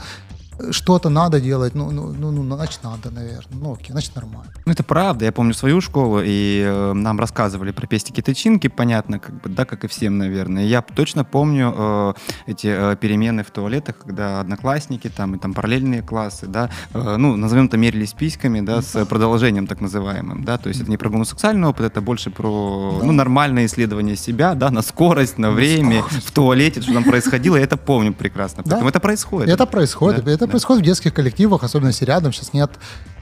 [0.71, 3.57] Что-то надо делать, ну, ну, ну, ну значит, надо, наверное.
[3.61, 4.53] Ну, окей, значит, нормально.
[4.65, 5.25] Ну, это правда.
[5.25, 9.85] Я помню свою школу, и э, нам рассказывали про пестики-тычинки, понятно, как бы, да, как
[9.85, 10.65] и всем, наверное.
[10.65, 12.15] Я точно помню э,
[12.47, 17.37] эти э, перемены в туалетах, когда одноклассники там и там параллельные классы, да, э, ну,
[17.37, 21.11] назовем это мерились письками, да, с продолжением так называемым, да, то есть это не про
[21.11, 26.33] гомосексуальный опыт, это больше про, ну, нормальное исследование себя, да, на скорость, на время, в
[26.33, 28.63] туалете, что там происходило, я это помню прекрасно.
[28.63, 28.89] Поэтому Да.
[28.89, 29.49] это происходит.
[29.49, 30.25] Это происходит.
[30.25, 32.71] Да, это происходит в детских коллективах, особенно если рядом сейчас нет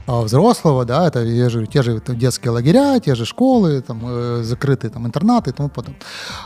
[0.07, 4.01] а, взрослого, да, это те же, те же там детские лагеря, те же школы, там,
[4.03, 5.99] э, закрытые там, интернаты и тому подобное.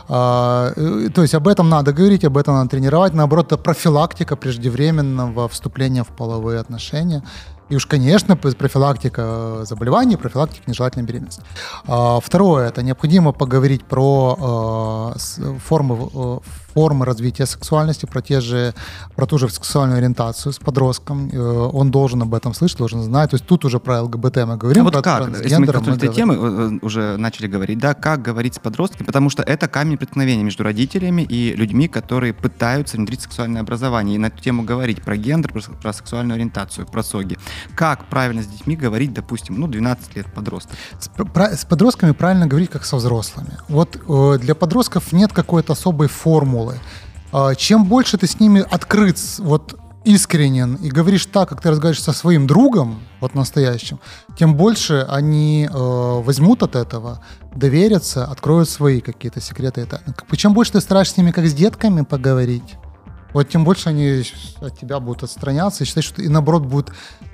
[0.08, 3.14] А, э, то есть об этом надо говорить, об этом надо тренировать.
[3.14, 7.22] Наоборот, это профилактика преждевременного вступления в половые отношения.
[7.70, 11.42] И уж, конечно, профилактика э, заболеваний, профилактика нежелательной беременности.
[11.86, 16.38] А, Второе, это необходимо поговорить про э, с- формы, э,
[16.74, 18.74] формы развития сексуальности, про, те же,
[19.16, 21.28] про ту же сексуальную ориентацию с подростком.
[21.32, 23.30] Э, Он должен об этом слышать, должен знать.
[23.30, 25.96] То есть тут уже про ЛГБТ мы говорим, А вот про как, если мы коснулись
[25.98, 26.38] этой темы, э,
[26.82, 30.62] э, уже начали говорить, да, как говорить с подростками, потому что это камень преткновения между
[30.64, 35.52] родителями и людьми, которые пытаются внедрить сексуальное образование и на эту тему говорить про гендер,
[35.52, 37.38] про, про сексуальную ориентацию, про СОГИ.
[37.74, 40.72] Как правильно с детьми говорить, допустим, ну, 12 лет подросток?
[40.98, 43.50] С, пр- пра- с подростками правильно говорить, как со взрослыми.
[43.68, 46.59] Вот э, для подростков нет какой-то особой формулы.
[47.32, 52.02] А, чем больше ты с ними открыт, вот искренен и говоришь так, как ты разговариваешь
[52.02, 54.00] со своим другом, вот настоящим,
[54.36, 57.22] тем больше они э, возьмут от этого,
[57.54, 59.86] доверятся, откроют свои какие-то секреты.
[60.28, 62.76] бы Чем больше ты стараешься с ними как с детками поговорить,
[63.32, 64.24] вот тем больше они
[64.60, 66.92] от тебя будут отстраняться и считать, что ты, и наоборот будут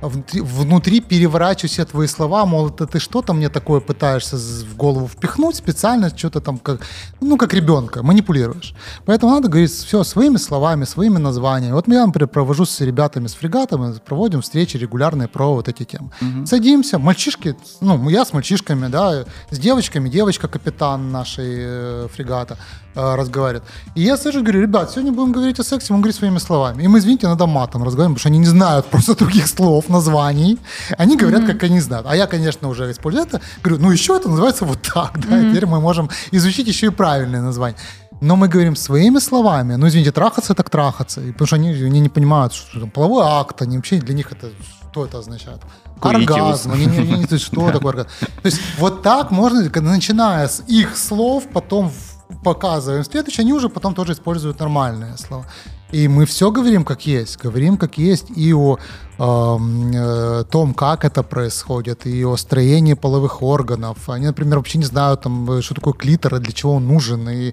[0.09, 5.07] внутри, внутри переворачивать все твои слова, мол, это ты что-то мне такое пытаешься в голову
[5.09, 6.81] впихнуть специально, что-то там как,
[7.21, 8.75] ну, как ребенка, манипулируешь.
[9.05, 11.75] Поэтому надо говорить все своими словами, своими названиями.
[11.75, 16.11] Вот я, например, провожу с ребятами, с фрегатами, проводим встречи регулярные про вот эти темы.
[16.47, 22.57] Садимся, мальчишки, ну, я с мальчишками, да, с девочками, девочка капитан нашей э, фрегата
[22.97, 23.65] э, разговаривает.
[23.95, 26.83] И я и говорю, ребят, сегодня будем говорить о сексе, будем говорить своими словами.
[26.83, 30.59] И мы, извините, иногда матом разговариваем, потому что они не знают просто других слов, названий.
[30.99, 32.07] Они говорят, как они знают.
[32.09, 33.41] А я, конечно, уже использую это.
[33.63, 36.91] Говорю, ну еще это называется вот так, да, и теперь мы можем изучить еще и
[36.91, 37.77] правильные названия.
[38.21, 39.75] Но мы говорим своими словами.
[39.77, 41.21] Ну, извините, трахаться так трахаться.
[41.21, 44.33] И потому что они, они не понимают, что там половой акт, они вообще для них
[44.33, 44.51] это
[44.97, 45.61] что это означает?
[46.01, 46.73] Оргазм.
[46.73, 48.09] Они не, не что такое оргазм.
[48.43, 52.06] То есть вот так можно, начиная с их слов, потом в-
[52.47, 55.45] показываем следующее, они уже потом тоже используют нормальные слова.
[55.91, 58.79] И мы все говорим как есть, говорим как есть и о
[59.19, 63.97] э, том, как это происходит, и о строении половых органов.
[64.09, 67.29] Они, например, вообще не знают, там, э, что такое клитор, и для чего он нужен,
[67.29, 67.53] и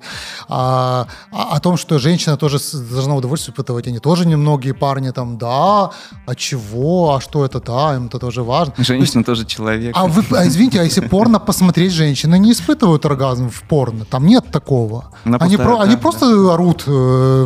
[0.49, 2.60] а, а- о том, что женщина тоже
[2.91, 3.88] должна удовольствие испытывать.
[3.88, 5.91] Они тоже немногие парни там, да,
[6.26, 8.73] а чего, а что это, да, им это тоже важно.
[8.78, 9.95] Женщина тоже человек.
[9.97, 14.06] А вы, а извините, а если порно посмотреть, женщины не испытывают оргазм в порно?
[14.06, 15.06] Там нет такого.
[15.26, 16.82] Она они просто- про- они да, просто орут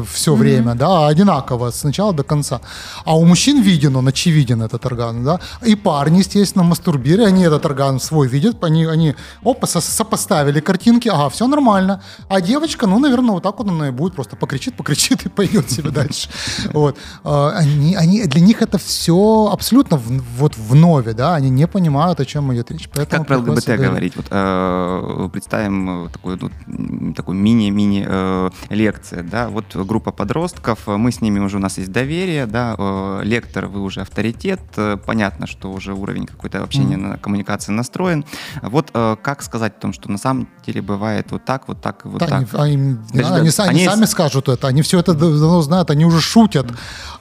[0.07, 2.59] все время, да, одинаково, с начала до конца.
[3.05, 5.39] А у мужчин виден, он очевиден, этот оргазм, да.
[5.65, 11.09] И парни, естественно, мастурбируя, они этот оргазм свой видят, они, они опа, со- сопоставили картинки,
[11.09, 12.01] ага, все нормально.
[12.29, 15.69] А девочка, ну, наверное, вот так вот она и будет, просто покричит, покричит и пойдет
[15.71, 16.29] себе дальше.
[16.73, 16.97] Вот.
[17.23, 21.67] А, Они, они, для них это все абсолютно в, вот в нове, да, они не
[21.67, 22.89] понимают, о чем идет речь.
[22.93, 24.15] Поэтому Как про ЛГБТ говорить?
[24.15, 30.97] Вот, э, представим э, такую, ну, такую мини-мини э, лекция, да, вот группа подростков, э,
[30.97, 34.97] мы с ними уже, у нас есть доверие, да, э, лектор, вы уже авторитет, э,
[35.05, 38.25] понятно, что уже уровень какой-то общения, на коммуникации настроен.
[38.61, 42.05] Вот э, как сказать о том, что на самом деле бывает вот так, вот так
[42.05, 42.37] и вот Да, так?
[42.37, 45.89] они, они- Даже они да, они они- сами скажут это, они все это давно знают,
[45.91, 46.67] они уже шутят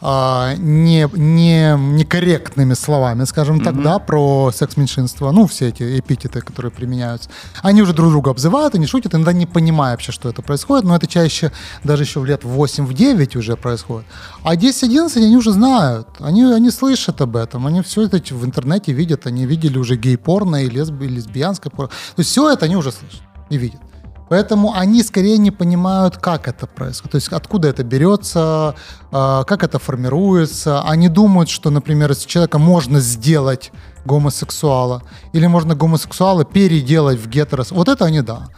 [0.00, 6.70] а, не, не, некорректными словами, скажем так, да, про секс-меньшинство, ну, все эти эпитеты, которые
[6.70, 7.30] применяются.
[7.62, 10.94] Они уже друг друга обзывают, они шутят, иногда не понимая вообще, что это происходит, но
[10.96, 11.52] это чаще
[11.84, 14.06] даже еще в лет 8-9 уже происходит.
[14.42, 18.92] А 10-11 они уже знают, они, они слышат об этом, они все это в интернете
[18.92, 21.90] видят, они видели уже гей-порно и лесби- и лесбиянское порно.
[21.90, 23.80] То есть все это они уже слышат и видят.
[24.28, 28.74] Поэтому они скорее не понимают, как это происходит, то есть откуда это берется,
[29.12, 30.82] а, как это формируется.
[30.82, 33.70] Они думают, что, например, из человека можно сделать
[34.04, 35.02] гомосексуала,
[35.32, 37.70] или можно гомосексуала переделать в гетерос.
[37.70, 38.48] Вот это они да.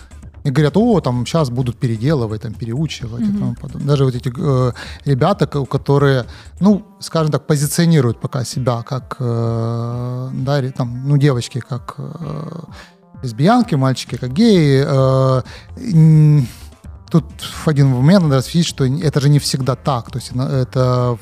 [0.48, 3.86] И говорят, о, там сейчас будут переделывать, там, переучивать и тому подобное.
[3.88, 4.72] Даже вот эти э,
[5.04, 6.24] ребята, ко- которые,
[6.60, 12.60] ну, скажем так, позиционируют пока себя как, э, да, там, ну, девочки как э,
[13.22, 15.42] лесбиянки, мальчики как геи, э,
[17.10, 20.10] тут в один момент надо видеть, что это же не всегда так.
[20.10, 21.18] То есть это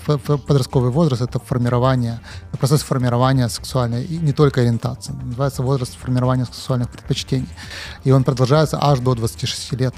[0.46, 2.20] подростковый возраст, это формирование,
[2.58, 5.12] процесс формирования сексуальной, и не только ориентации.
[5.12, 7.48] Называется возраст формирования сексуальных предпочтений.
[8.04, 9.94] И он продолжается аж до 26 лет.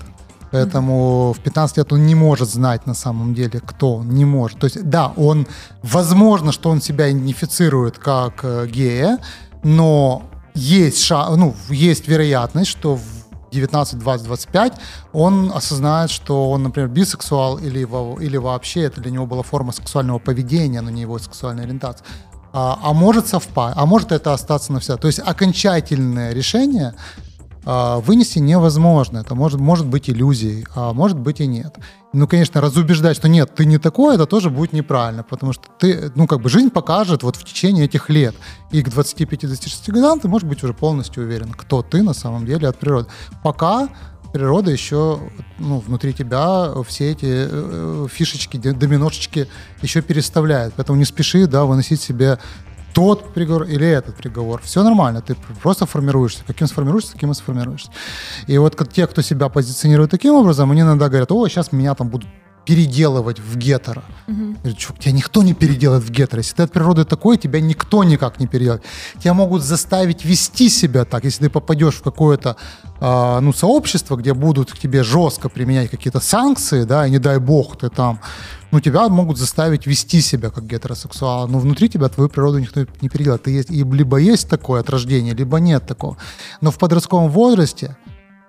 [0.51, 4.59] Поэтому в 15 лет он не может знать на самом деле, кто он, не может.
[4.59, 5.47] То есть, да, он,
[5.83, 9.19] возможно, что он себя идентифицирует как э, гея,
[9.63, 10.23] но
[10.55, 13.18] есть, ша, ну, есть вероятность, что в
[13.51, 14.73] 19, 20, 25
[15.13, 17.81] он осознает, что он, например, бисексуал или,
[18.23, 22.07] или вообще это для него была форма сексуального поведения, но не его сексуальная ориентация.
[22.53, 24.97] А, а может совпасть, а может это остаться навсегда.
[24.97, 26.95] То есть окончательное решение
[27.69, 29.19] вынести невозможно.
[29.19, 31.77] Это может, может быть иллюзией, а может быть и нет.
[32.15, 36.11] Ну, конечно, разубеждать, что нет, ты не такой, это тоже будет неправильно, потому что ты,
[36.15, 38.35] ну, как бы жизнь покажет вот в течение этих лет.
[38.71, 42.69] И к 25-26 годам ты можешь быть уже полностью уверен, кто ты на самом деле
[42.69, 43.09] от природы.
[43.43, 43.91] Пока
[44.33, 45.21] природа еще
[45.59, 49.49] ну, внутри тебя все эти э, э фишечки, доминошечки
[49.83, 50.75] еще переставляет.
[50.75, 52.39] Поэтому не спеши да, выносить себе
[52.95, 54.61] тот приговор или этот приговор.
[54.63, 56.43] Все нормально, ты просто формируешься.
[56.47, 57.91] Каким сформируешься, таким и сформируешься.
[58.47, 62.09] И вот те, кто себя позиционирует таким образом, они иногда говорят, о, сейчас меня там
[62.09, 62.29] будут
[62.69, 64.03] переделывать в гетера.
[64.29, 64.57] Угу.
[64.63, 66.41] Говорю, чувак, тебя никто не переделает в гетера.
[66.41, 68.83] Если ты от природы такой, тебя никто никак не переделает.
[69.19, 71.25] Тебя могут заставить вести себя так.
[71.25, 72.57] Если ты попадешь в какое-то
[73.01, 77.39] э, ну, сообщество, где будут к тебе жестко применять какие-то санкции, да, и не дай
[77.39, 78.21] бог ты там
[78.71, 83.09] ну, тебя могут заставить вести себя как гетеросексуал, но внутри тебя твою природу никто не
[83.09, 83.45] переделает.
[83.45, 86.17] Ты есть, и либо есть такое от рождения, либо нет такого.
[86.61, 87.97] Но в подростковом возрасте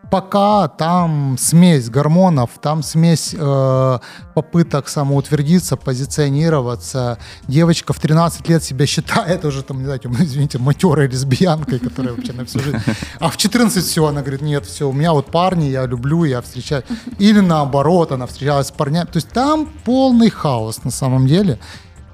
[0.09, 3.99] пока там смесь гормонов, там смесь э,
[4.33, 7.17] попыток самоутвердиться, позиционироваться.
[7.47, 12.33] Девочка в 13 лет себя считает уже, там, не знаю, извините, матерой лесбиянкой, которая вообще
[12.33, 12.79] на всю жизнь.
[13.19, 16.41] А в 14 все, она говорит, нет, все, у меня вот парни, я люблю, я
[16.41, 16.83] встречаю.
[17.19, 19.05] Или наоборот, она встречалась с парнями.
[19.05, 21.59] То есть там полный хаос на самом деле.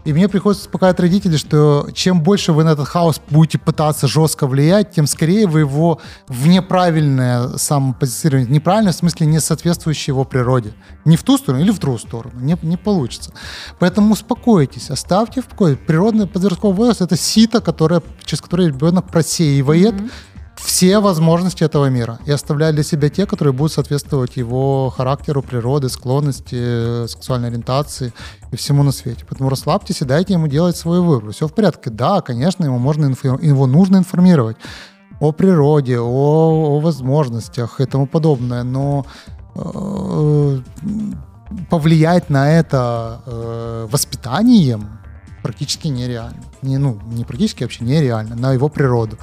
[0.06, 4.46] И мне приходится успокаивать родителей, что чем больше вы на этот хаос будете пытаться жестко
[4.46, 10.74] влиять, тем скорее вы его в неправильное самопозиционирование, неправильное в смысле не соответствующее его природе.
[11.06, 12.40] Не в ту сторону или в другую сторону.
[12.40, 13.34] Не, не получится.
[13.80, 15.76] Поэтому успокойтесь, оставьте в покое.
[15.76, 20.12] Природный подростковый возраст– это сито, которое, через которое ребенок просеивает mm-hmm
[20.66, 25.90] все возможности этого мира и оставляет для себя те, которые будут соответствовать его характеру, природе,
[25.90, 28.12] склонности, э, сексуальной ориентации
[28.52, 29.26] и всему на свете.
[29.30, 31.32] Поэтому расслабьтесь и дайте ему делать свой выбор.
[31.32, 31.92] Все в порядке.
[31.92, 33.06] Да, конечно, его, можно
[33.42, 34.58] его нужно информировать
[35.20, 39.06] о природе, о, о возможностях и тому подобное, но
[39.54, 40.60] э,
[41.70, 45.00] повлиять на это э, воспитанием
[45.44, 46.42] практически нереально.
[46.64, 49.20] Не, ну, не практически, вообще нереально, на его природу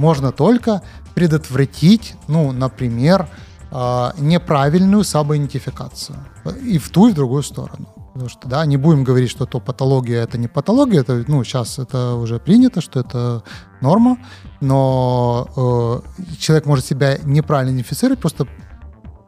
[0.00, 0.82] можно только
[1.14, 3.28] предотвратить, ну, например,
[3.70, 6.18] а, неправильную самоидентификацию
[6.64, 7.86] и в ту, и в другую сторону.
[8.12, 11.78] Потому что, да, не будем говорить, что то патология это не патология, это, ну, сейчас
[11.78, 13.42] это уже принято, что это
[13.80, 14.18] норма,
[14.60, 18.48] но э, человек может себя неправильно идентифицировать просто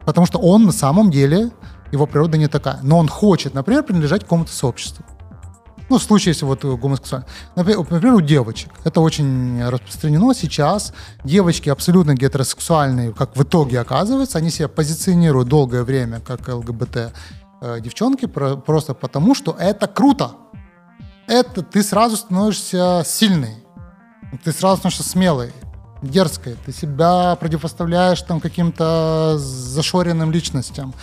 [0.05, 1.51] потому, что он на самом деле,
[1.93, 2.79] его природа не такая.
[2.81, 5.05] Но он хочет, например, принадлежать какому-то сообществу.
[5.89, 7.27] Ну, в случае, если вот гомосексуальный.
[7.55, 8.71] Например, у девочек.
[8.83, 10.93] Это очень распространено сейчас.
[11.23, 17.13] Девочки абсолютно гетеросексуальные, как в итоге оказывается, они себя позиционируют долгое время как ЛГБТ
[17.61, 20.31] э, девчонки просто потому, что это круто.
[21.27, 23.55] Это ты сразу становишься сильной.
[24.43, 25.53] Ты сразу становишься смелой
[26.03, 30.93] дерзкой, ты себя противопоставляешь там каким-то зашоренным личностям.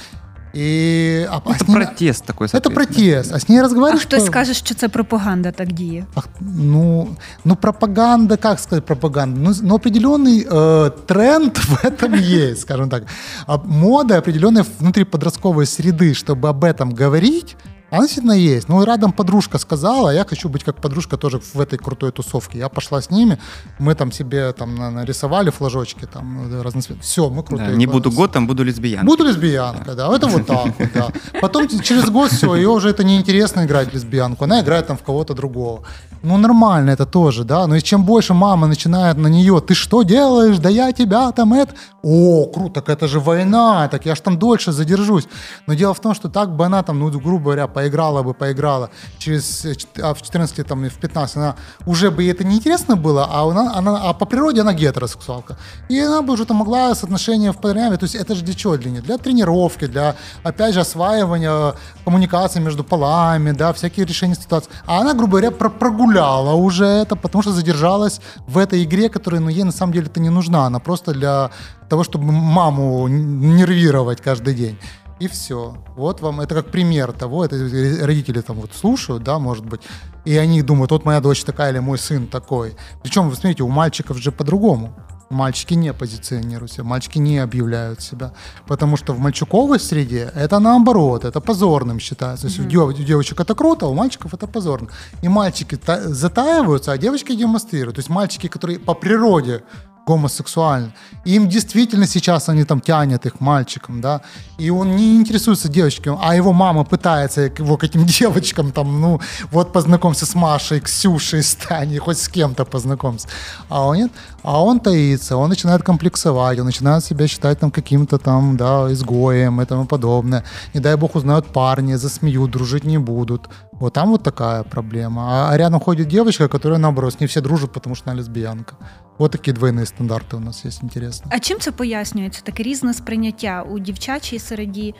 [0.55, 2.47] І, а, Це а протест такой.
[2.47, 3.33] Это протест.
[3.33, 4.05] А с ней разговариваешь...
[4.05, 6.05] А хтось скаже, що це пропаганда так діє?
[6.15, 7.07] А, ну,
[7.45, 9.39] ну, пропаганда, как сказать пропаганда?
[9.39, 13.03] Ну, ну определенный э, тренд в этом есть, скажем так.
[13.47, 17.57] А мода определенная внутри подростковой среды, чтобы об этом говорить,
[17.90, 18.68] она действительно есть.
[18.68, 22.58] Ну, и рядом подружка сказала, я хочу быть как подружка тоже в этой крутой тусовке.
[22.58, 23.38] Я пошла с ними,
[23.78, 27.02] мы там себе там нарисовали флажочки, там разноцветные.
[27.02, 27.70] Все, мы крутые.
[27.70, 29.06] Да, не буду год, там буду лесбиянкой.
[29.06, 30.08] Буду лесбиянкой, да.
[30.08, 30.16] да.
[30.16, 31.08] Это вот так вот, да.
[31.40, 35.34] Потом через год все, ее уже это неинтересно играть лесбиянку, она играет там в кого-то
[35.34, 35.82] другого.
[36.22, 37.66] Ну, нормально это тоже, да.
[37.66, 41.54] Но и чем больше мама начинает на нее, ты что делаешь, да я тебя там
[41.54, 41.74] это...
[42.02, 45.28] О, круто, так это же война, так я ж там дольше задержусь.
[45.66, 48.90] Но дело в том, что так бы она там, ну, грубо говоря, поиграла бы, поиграла,
[49.18, 49.66] через,
[50.02, 53.72] а в 14 там, в 15 она уже бы ей это неинтересно было, а, она,
[53.74, 55.56] она, а по природе она гетеросексуалка.
[55.88, 58.54] И она бы уже там могла с отношения в парнями, то есть это же для
[58.54, 58.76] чего?
[58.76, 60.14] Для, для тренировки, для,
[60.44, 64.70] опять же, осваивания коммуникации между полами, да, всякие решения ситуации.
[64.86, 69.40] А она, грубо говоря, про прогуляла уже это, потому что задержалась в этой игре, которая,
[69.40, 71.50] ну, ей на самом деле это не нужна, она просто для
[71.88, 74.78] того, чтобы маму нервировать каждый день.
[75.20, 75.76] И все.
[75.96, 77.56] Вот вам, это как пример того, это
[78.04, 79.82] родители там вот слушают, да, может быть,
[80.24, 82.74] и они думают, вот моя дочь такая или мой сын такой.
[83.02, 84.92] Причем, вы смотрите, у мальчиков же по-другому.
[85.28, 88.32] Мальчики не позиционируют себя, мальчики не объявляют себя.
[88.66, 92.48] Потому что в мальчуковой среде это наоборот, это позорным считается.
[92.48, 92.88] То есть mm-hmm.
[92.88, 94.88] у девочек это круто, а у мальчиков это позорно.
[95.22, 97.94] И мальчики затаиваются, а девочки демонстрируют.
[97.94, 99.62] То есть мальчики, которые по природе
[100.10, 100.92] гомосексуальны.
[101.24, 104.20] им действительно сейчас они там тянет их мальчикам, да,
[104.58, 109.20] и он не интересуется девочками, а его мама пытается его к этим девочкам там, ну,
[109.52, 111.56] вот познакомься с Машей, Ксюшей, с
[112.00, 113.28] хоть с кем-то познакомься.
[113.68, 118.18] А он нет, а он таится, он начинает комплексовать, он начинает себя считать там каким-то
[118.18, 120.42] там, да, изгоем и тому подобное.
[120.74, 123.48] Не дай бог узнают парни, засмеют, дружить не будут.
[123.79, 125.21] Вот там вот такая проблема.
[125.21, 128.75] А, а рядом ходит девочка, которая, наоборот, с ней все дружат, потому что она лесбиянка.
[129.17, 131.31] От такі двойні стандарти у нас є інтересно.
[131.33, 132.41] А чим це пояснюється?
[132.43, 134.95] Таке різне сприйняття у дівчачій середі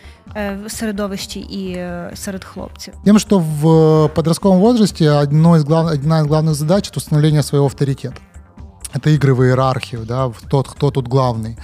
[0.67, 1.85] середовищі і
[2.15, 2.93] серед хлопців?
[3.05, 5.85] Тем, что в подростковом возрасте одно из глав...
[5.85, 8.15] одна из главных задач – это установление своего авторитета.
[8.93, 11.57] Это игры в иерархию, да, тот, кто тут главный.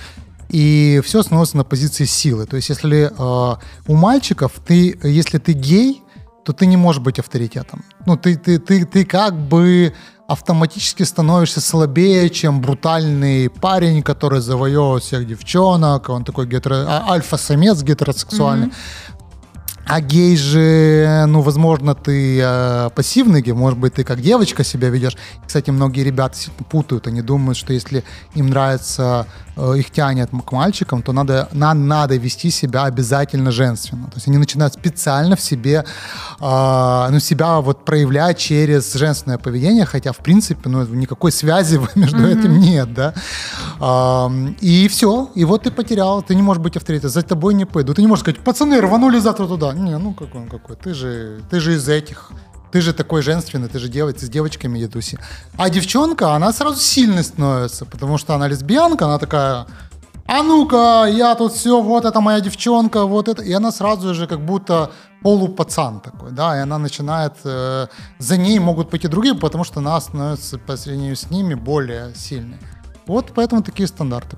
[0.49, 2.45] И все становится на позиции силы.
[2.45, 3.55] То есть, если э,
[3.87, 6.01] у мальчиков ты, если ты гей,
[6.46, 7.84] то ты не можешь быть авторитетом.
[8.06, 9.92] Ну, ты, ты, ты, ты как бы
[10.28, 16.84] автоматически становишься слабее, чем брутальный парень, который завоевывает всех девчонок, он такой гетеро...
[16.88, 18.68] А, альфа-самец гетеросексуальный.
[18.68, 19.15] Mm-hmm.
[19.88, 24.88] А гей же, ну, возможно, ты э, пассивный гей, может быть, ты как девочка себя
[24.88, 25.16] ведешь.
[25.46, 26.36] Кстати, многие ребята
[26.68, 28.02] путают, они думают, что если
[28.34, 29.26] им нравится,
[29.56, 34.06] э, их тянет к мальчикам, то надо, на, надо вести себя обязательно женственно.
[34.06, 35.84] То есть они начинают специально в себе,
[36.40, 42.18] э, ну, себя вот проявлять через женственное поведение, хотя, в принципе, ну, никакой связи между
[42.18, 42.40] mm-hmm.
[42.40, 43.14] этим нет, да.
[43.78, 47.94] И все, и вот ты потерял, ты не можешь быть авторитетом, за тобой не пойду.
[47.94, 51.40] Ты не можешь сказать, пацаны, рванули завтра туда не, ну какой он какой, ты же,
[51.50, 52.30] ты же из этих,
[52.72, 55.18] ты же такой женственный, ты же девочка, с девочками едуси.
[55.56, 59.66] А девчонка, она сразу сильной становится, потому что она лесбиянка, она такая,
[60.26, 63.42] а ну-ка, я тут все, вот это моя девчонка, вот это.
[63.42, 64.90] И она сразу же как будто
[65.22, 67.86] полупацан такой, да, и она начинает, э,
[68.18, 72.58] за ней могут пойти другие, потому что она становится по сравнению с ними более сильной.
[73.06, 74.36] Вот поэтому такие стандарты.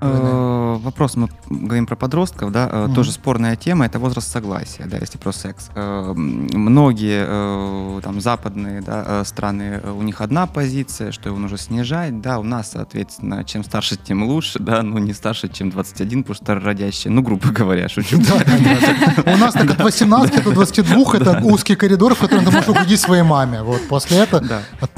[0.00, 4.96] Э, вопрос, мы говорим про подростков, да, mm тоже спорная тема, это возраст согласия, да,
[4.98, 5.70] если про секс.
[5.74, 12.38] Э, многие там западные да, страны, у них одна позиция, что его нужно снижать, да,
[12.38, 16.54] у нас, соответственно, чем старше, тем лучше, да, ну не старше, чем 21, потому что
[16.54, 18.18] родящие, ну, грубо говоря, шучу.
[18.18, 23.00] У нас так от 18 до 22 это узкий коридор, в котором ты можешь угодить
[23.00, 24.42] своей маме, вот, после этого,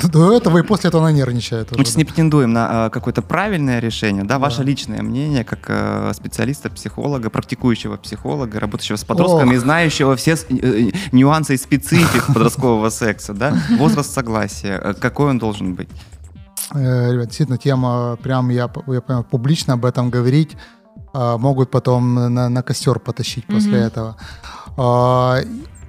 [0.02, 1.76] до этого и после этого она нервничает.
[1.76, 6.12] Мы сейчас не претендуем на какое-то правильное решение, да, ваше личное личное мнение как э,
[6.14, 9.62] специалиста, психолога, практикующего психолога, работающего с подростками, Ох.
[9.62, 13.54] знающего все э, нюансы и специфик подросткового секса, да?
[13.78, 15.88] Возраст согласия, э, какой он должен быть?
[16.74, 20.56] Ребят, действительно, тема, прям я, я понимаю, публично об этом говорить,
[21.14, 24.16] могут потом на, на костер потащить после mm-hmm.
[24.76, 25.44] этого.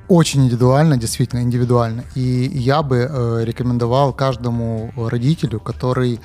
[0.07, 2.03] Очень индивидуально, действительно индивидуально.
[2.15, 6.21] И я бы рекомендовал каждому родителю, который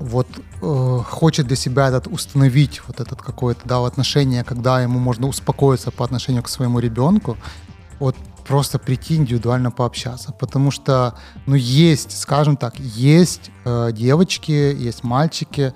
[0.00, 0.26] вот
[0.62, 5.90] э, хочет для себя этот установить вот этот какое-то да отношение, когда ему можно успокоиться
[5.90, 7.36] по отношению к своему ребенку,
[7.98, 8.16] вот
[8.48, 11.14] просто прийти индивидуально пообщаться, потому что
[11.46, 15.74] ну есть, скажем так, есть э, девочки, есть мальчики,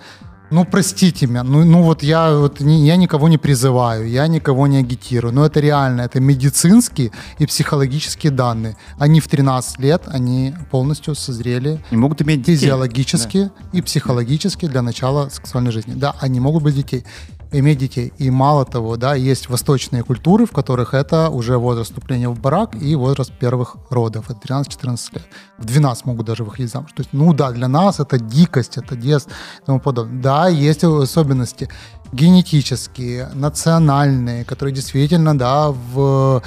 [0.50, 4.78] ну, простите меня, ну, ну вот я, вот, я никого не призываю, я никого не
[4.78, 8.76] агитирую, но это реально, это медицинские и психологические данные.
[8.98, 13.78] Они в 13 лет, они полностью созрели и могут иметь физиологически да.
[13.78, 15.94] и психологически для начала сексуальной жизни.
[15.94, 17.04] Да, они могут быть детей
[17.58, 18.12] иметь детей.
[18.18, 22.74] И мало того, да, есть восточные культуры, в которых это уже возраст вступления в брак
[22.82, 24.30] и возраст первых родов.
[24.30, 25.24] Это 13-14 лет.
[25.58, 26.90] В 12 могут даже выходить замуж.
[26.94, 29.32] То есть, ну да, для нас это дикость, это детство
[29.62, 30.22] и тому подобное.
[30.22, 31.68] Да, есть особенности
[32.12, 36.42] генетические, национальные, которые действительно, да, в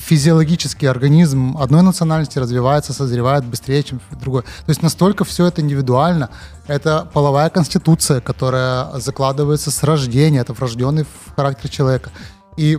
[0.00, 4.42] физиологический организм одной национальности развивается, созревает быстрее, чем другой.
[4.42, 6.30] То есть настолько все это индивидуально.
[6.66, 12.10] Это половая конституция, которая закладывается с рождения, это врожденный характер человека.
[12.56, 12.78] И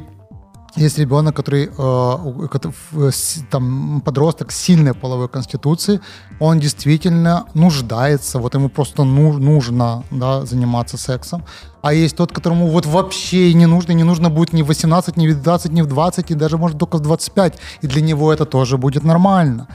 [0.75, 3.11] есть ребенок, который, э,
[3.49, 5.99] там, подросток сильной половой конституцией,
[6.39, 11.43] он действительно нуждается, вот ему просто нужно да, заниматься сексом.
[11.81, 15.27] А есть тот, которому вот вообще не нужно, не нужно будет ни в 18, ни
[15.27, 17.57] в 20, ни в 20, и даже может только в 25.
[17.81, 19.67] И для него это тоже будет нормально.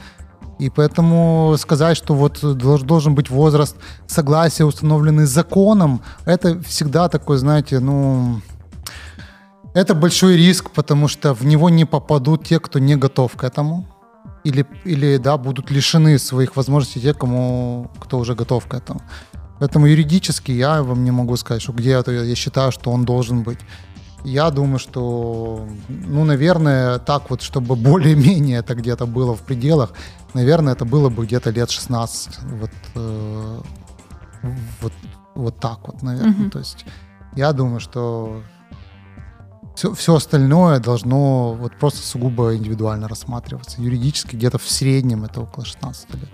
[0.59, 3.75] И поэтому сказать, что вот должен быть возраст
[4.07, 8.41] согласия, установленный законом, это всегда такой, знаете, ну,
[9.77, 13.85] Это большой риск, потому что в него не попадут те, кто не готов к этому.
[14.43, 19.01] Или, или да, будут лишены своих возможностей те, кому, кто уже готов к этому.
[19.59, 23.43] Поэтому юридически я вам не могу сказать, что где это я считаю, что он должен
[23.43, 23.59] быть.
[24.23, 29.91] Я думаю, что, ну, наверное, так вот, чтобы более-менее это где-то было в пределах,
[30.33, 32.39] наверное, это было бы где-то лет 16.
[32.61, 33.61] Вот, э,
[34.81, 34.93] вот,
[35.35, 36.31] вот так вот, наверное.
[36.31, 36.49] Мгм.
[36.49, 36.85] То есть
[37.35, 38.41] я думаю, что
[39.77, 43.79] все, все остальное должно вот просто сугубо индивидуально рассматриваться.
[43.79, 46.29] Юридически где-то в среднем это около 16 лет.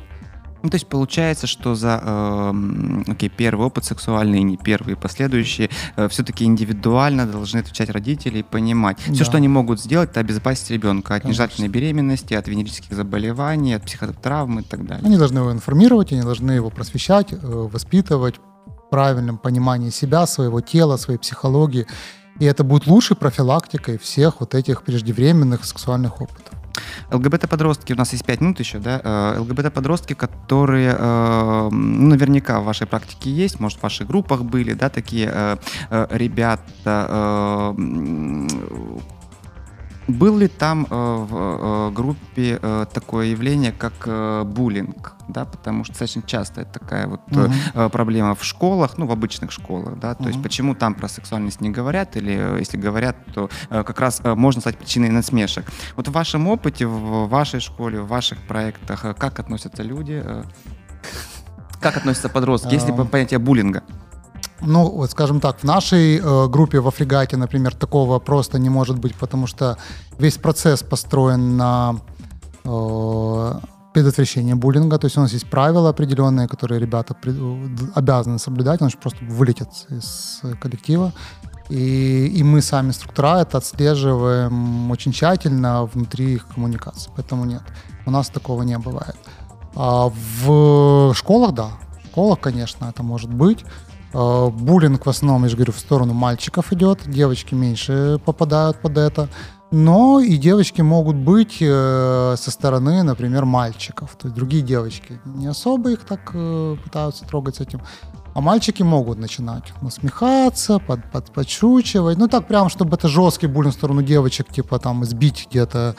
[0.63, 5.69] Ну, то есть получается, что за эм, окей, первый опыт сексуальный не первый, и последующие,
[6.07, 8.97] все-таки индивидуально должны отвечать родители и понимать.
[8.99, 9.25] Все, Да.
[9.25, 14.59] что они могут сделать, это обезопасить ребенка от нежелательной беременности, от венерических заболеваний, от психотравм
[14.59, 15.05] и так далее.
[15.05, 18.35] Они должны его информировать, они должны его просвещать, э, воспитывать
[18.67, 21.87] в правильном понимании себя, своего тела, своей психологии.
[22.39, 26.53] И это будет лучшей профилактикой всех вот этих преждевременных сексуальных опытов.
[27.11, 28.99] ЛГБТ-подростки, у нас есть 5 минут еще, да?
[29.03, 34.89] Э, ЛГБТ-подростки, которые ну, наверняка в вашей практике есть, может, в ваших группах были, да,
[34.89, 35.57] такие э,
[36.09, 37.73] ребята.
[40.07, 40.95] Был ли там э,
[41.29, 45.13] в э, группе э, такое явление, как э, буллинг?
[45.29, 47.53] Да, потому что достаточно часто это такая вот Мгм.
[47.73, 50.43] э, проблема в школах, ну, в обычных школах, да, то есть Мгм.
[50.43, 54.35] почему там про сексуальность не говорят, или э, если говорят, то э, как раз э,
[54.35, 55.65] можно стать причиной насмешек.
[55.95, 60.43] Вот в вашем опыте, в вашей школе, в ваших проектах, э, как относятся люди, э,
[61.79, 63.07] как относятся подростки, есть ли Ам.
[63.07, 63.83] понятие буллинга?
[64.65, 68.97] Ну, вот скажем так, в нашей э, группе в Афригате, например, такого просто не может
[68.97, 69.77] быть, потому что
[70.19, 71.95] весь процесс построен на
[72.63, 73.53] э,
[73.93, 74.97] предотвращении буллинга.
[74.97, 79.25] То есть у нас есть правила определенные, которые ребята при- э, обязаны соблюдать, иначе просто
[79.25, 81.11] вылетят из э, коллектива.
[81.69, 87.11] И, и мы сами, структура, это отслеживаем очень тщательно внутри их коммуникации.
[87.15, 87.61] Поэтому нет,
[88.05, 89.15] у нас такого не бывает.
[89.75, 91.69] А в школах, да,
[92.03, 93.65] в школах, конечно, это может быть.
[94.13, 98.97] Э, Буллинг в основном, я же говорю, в сторону мальчиков идет, девочки меньше попадают под
[98.97, 99.29] это.
[99.71, 104.15] Но и девочки могут быть э, со стороны, например, мальчиков.
[104.19, 107.81] То есть другие девочки не особо их так э, пытаются трогать с этим.
[108.35, 112.17] А мальчики могут начинать насмехаться, под, под, подшучивать.
[112.19, 115.95] Ну так прям, чтобы это жесткий буллинг в сторону девочек, типа там избить где-то.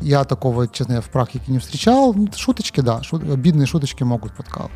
[0.00, 2.14] Я такого, честно, я в практике не встречал.
[2.36, 4.72] Шуточки, да, шут- обидные шуточки могут подкалывать.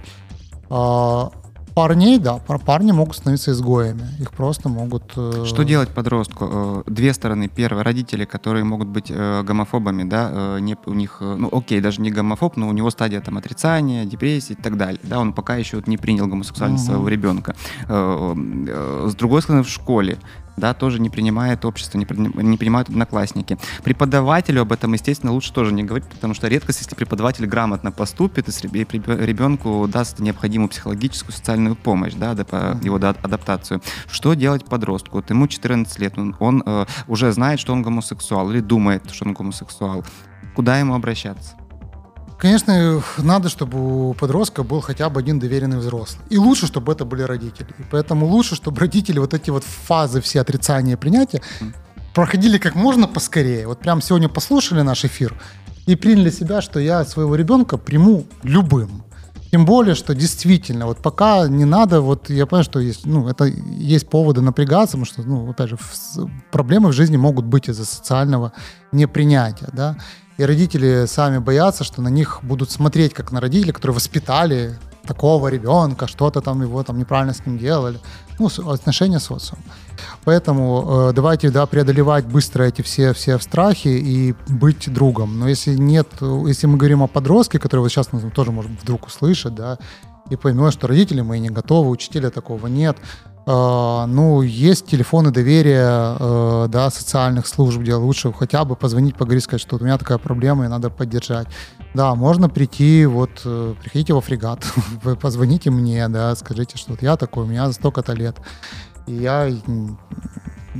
[0.71, 1.31] А,
[1.75, 4.03] парней, да, пар- парни могут становиться изгоями.
[4.21, 5.13] Их просто могут...
[5.17, 6.49] э, Что делать подростку?
[6.51, 7.49] Э, Две стороны.
[7.49, 11.81] Первое, родители, которые могут быть э, гомофобами, да, э, не, у них, э, ну, окей,
[11.81, 15.33] даже не гомофоб, но у него стадия там отрицания, депрессии и так далее, да, он
[15.33, 16.93] пока еще вот не принял гомосексуальность Мгм.
[16.95, 17.55] своего ребенка.
[17.89, 18.35] Э,
[19.09, 20.19] С другой стороны, в школе,
[20.61, 23.59] да, тоже не принимает общество, не, при- не принимают одноклассники.
[23.83, 28.49] Преподавателю об этом, естественно, лучше тоже не говорить, потому что редкость, если преподаватель грамотно поступит
[28.49, 32.33] и ребенку даст необходимую психологическую, социальную помощь, да,
[32.83, 33.83] его да, адаптацию.
[34.11, 35.17] Что делать подростку?
[35.17, 39.27] Вот ему 14 лет, он, он, э, уже знает, что он гомосексуал или думает, что
[39.27, 40.05] он гомосексуал.
[40.55, 41.60] Куда ему обращаться?
[42.41, 46.25] Конечно, надо, чтобы у подростка был хотя бы один доверенный взрослый.
[46.31, 47.69] И лучше, чтобы это были родители.
[47.79, 51.43] И поэтому лучше, чтобы родители вот эти вот фазы все отрицания и принятия
[52.15, 53.67] проходили как можно поскорее.
[53.67, 55.39] Вот прям сегодня послушали наш эфир
[55.85, 59.05] и приняли себя, что я своего ребенка приму любым.
[59.51, 63.45] Тем более, что действительно, вот пока не надо, вот я понимаю, что есть, ну, это
[63.45, 65.79] есть поводы напрягаться, потому что, ну, опять же,
[66.53, 68.53] проблемы в жизни могут быть из-за социального
[68.93, 69.97] непринятия, да.
[70.41, 75.49] И родители сами боятся, что на них будут смотреть как на родителей, которые воспитали такого
[75.49, 77.99] ребенка, что-то там его там неправильно с ним делали.
[78.39, 79.63] Ну, отношения с социумом.
[80.25, 85.39] Поэтому э, давайте да, преодолевать быстро эти все, все страхи и быть другом.
[85.39, 86.09] Но если нет,
[86.47, 89.77] если мы говорим о подростке, который вот сейчас ну, тоже может вдруг услышать, да,
[90.31, 92.97] и поймет, что родители мои не готовы, учителя такого нет,
[93.53, 99.63] ну, есть телефоны доверия, э, да, социальных служб, где лучше хотя бы позвонить, поговорить, сказать,
[99.63, 101.49] что у меня такая проблема, и надо поддержать.
[101.95, 104.65] Да, можно прийти, вот, э, приходите во фрегат,
[105.03, 108.37] вы позвоните мне, да, скажите, что вот я такой, у меня столько-то лет,
[109.07, 109.51] и я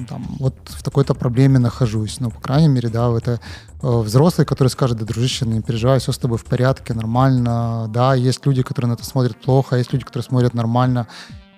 [0.09, 2.21] там, вот в такой-то проблеме нахожусь.
[2.21, 3.41] Ну, по крайней мере, да, это
[3.83, 7.87] э, взрослый, который скажет, да, дружище, не переживай, все с тобой в порядке, нормально.
[7.89, 11.07] Да, есть люди, которые на это смотрят плохо, а есть люди, которые смотрят нормально,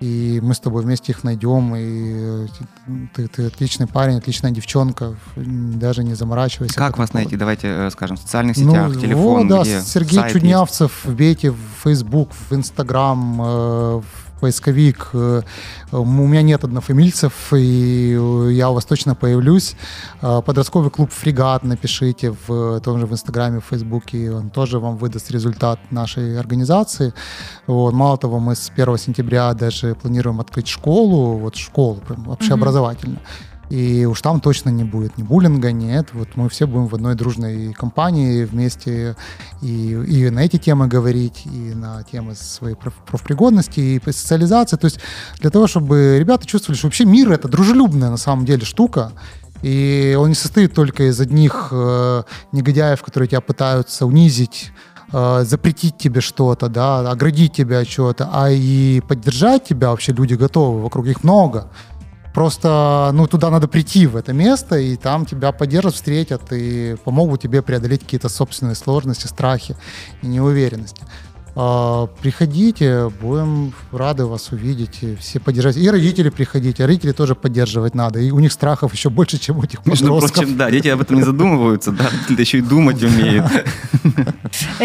[0.02, 2.46] и мы с тобой вместе их найдем, и э,
[3.14, 6.74] ты, ты отличный парень, отличная девчонка, даже не заморачивайся.
[6.74, 7.36] Как вас найти?
[7.36, 10.32] Давайте э, скажем, в социальных сетях, Ну, телефон, вот, да, где Сергей сайт есть?
[10.34, 13.44] Чуднявцев, вбейте в Facebook, в Instagram, э,
[14.00, 15.10] в поисковик.
[15.12, 15.42] Э,
[15.92, 18.18] у меня нет однофамильцев, и
[18.50, 19.76] я у вас точно появлюсь.
[20.20, 25.30] Подростковый клуб «Фрегат» напишите в том же в Инстаграме, в Фейсбуке, он тоже вам выдаст
[25.30, 27.14] результат нашей организации.
[27.66, 27.94] Вот.
[27.94, 33.18] Мало того, мы с 1 сентября даже планируем открыть школу, вот школу прям общеобразовательную.
[33.18, 36.08] Mm-hmm и уж там точно не будет ни буллинга, нет.
[36.12, 39.16] Вот мы все будем в одной дружной компании вместе
[39.62, 44.76] и, и на эти темы говорить, и на темы своей профпригодности, и социализации.
[44.76, 45.00] То есть
[45.40, 49.12] для того, чтобы ребята чувствовали, что вообще мир— это дружелюбная на самом деле штука,
[49.62, 54.70] и он не состоит только из одних э, негодяев, которые тебя пытаются унизить,
[55.14, 60.34] э, запретить тебе что-то, да, оградить тебя от чего-то, а и поддержать тебя вообще люди
[60.34, 61.70] готовы, вокруг их много.
[62.34, 67.42] Просто, ну, туда надо прийти, в это место, и там тебя поддержат, встретят и помогут
[67.42, 69.76] тебе преодолеть какие-то собственные сложности, страхи
[70.22, 71.02] и неуверенности.
[71.59, 75.75] А, приходите, будем рады вас увидеть, и все поддержать.
[75.75, 78.19] И родители приходите, а родители тоже поддерживать надо.
[78.19, 80.43] И у них страхов еще больше, чем у этих Между подростков.
[80.43, 83.45] прочим, да, дети об этом не задумываются, да, родители еще и думать умеют.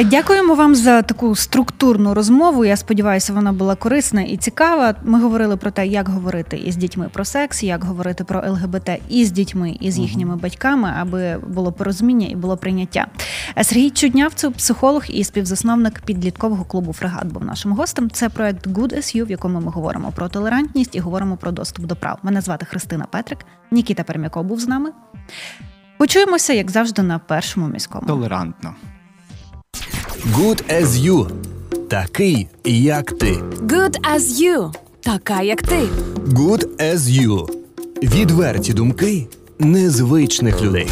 [0.05, 2.65] Дякуємо вам за таку структурну розмову.
[2.65, 4.95] Я сподіваюся, вона була корисна і цікава.
[5.05, 9.31] Ми говорили про те, як говорити із дітьми про секс, як говорити про ЛГБТ із
[9.31, 13.07] дітьми і з їхніми батьками, аби було порозуміння і було прийняття.
[13.63, 18.10] Сергій Чуднявцев, психолог і співзасновник підліткового спортивного клубу Фрегат був нашим гостем.
[18.10, 21.86] Це проект Good as You, в якому ми говоримо про толерантність і говоримо про доступ
[21.86, 22.20] до прав.
[22.24, 23.40] Мене звати Христина Петрик.
[23.72, 24.92] Нікіта Пермяков був з нами.
[25.98, 28.08] Почуємося, як завжди, на першому міському.
[28.08, 28.76] Толерантно.
[30.34, 31.30] Good as you.
[31.90, 33.34] Такий, як ти.
[33.62, 34.74] Good as you.
[35.02, 35.80] Така, як ти.
[36.28, 37.50] Good as you.
[38.04, 39.28] Відверті думки
[39.60, 40.88] незвичних людей.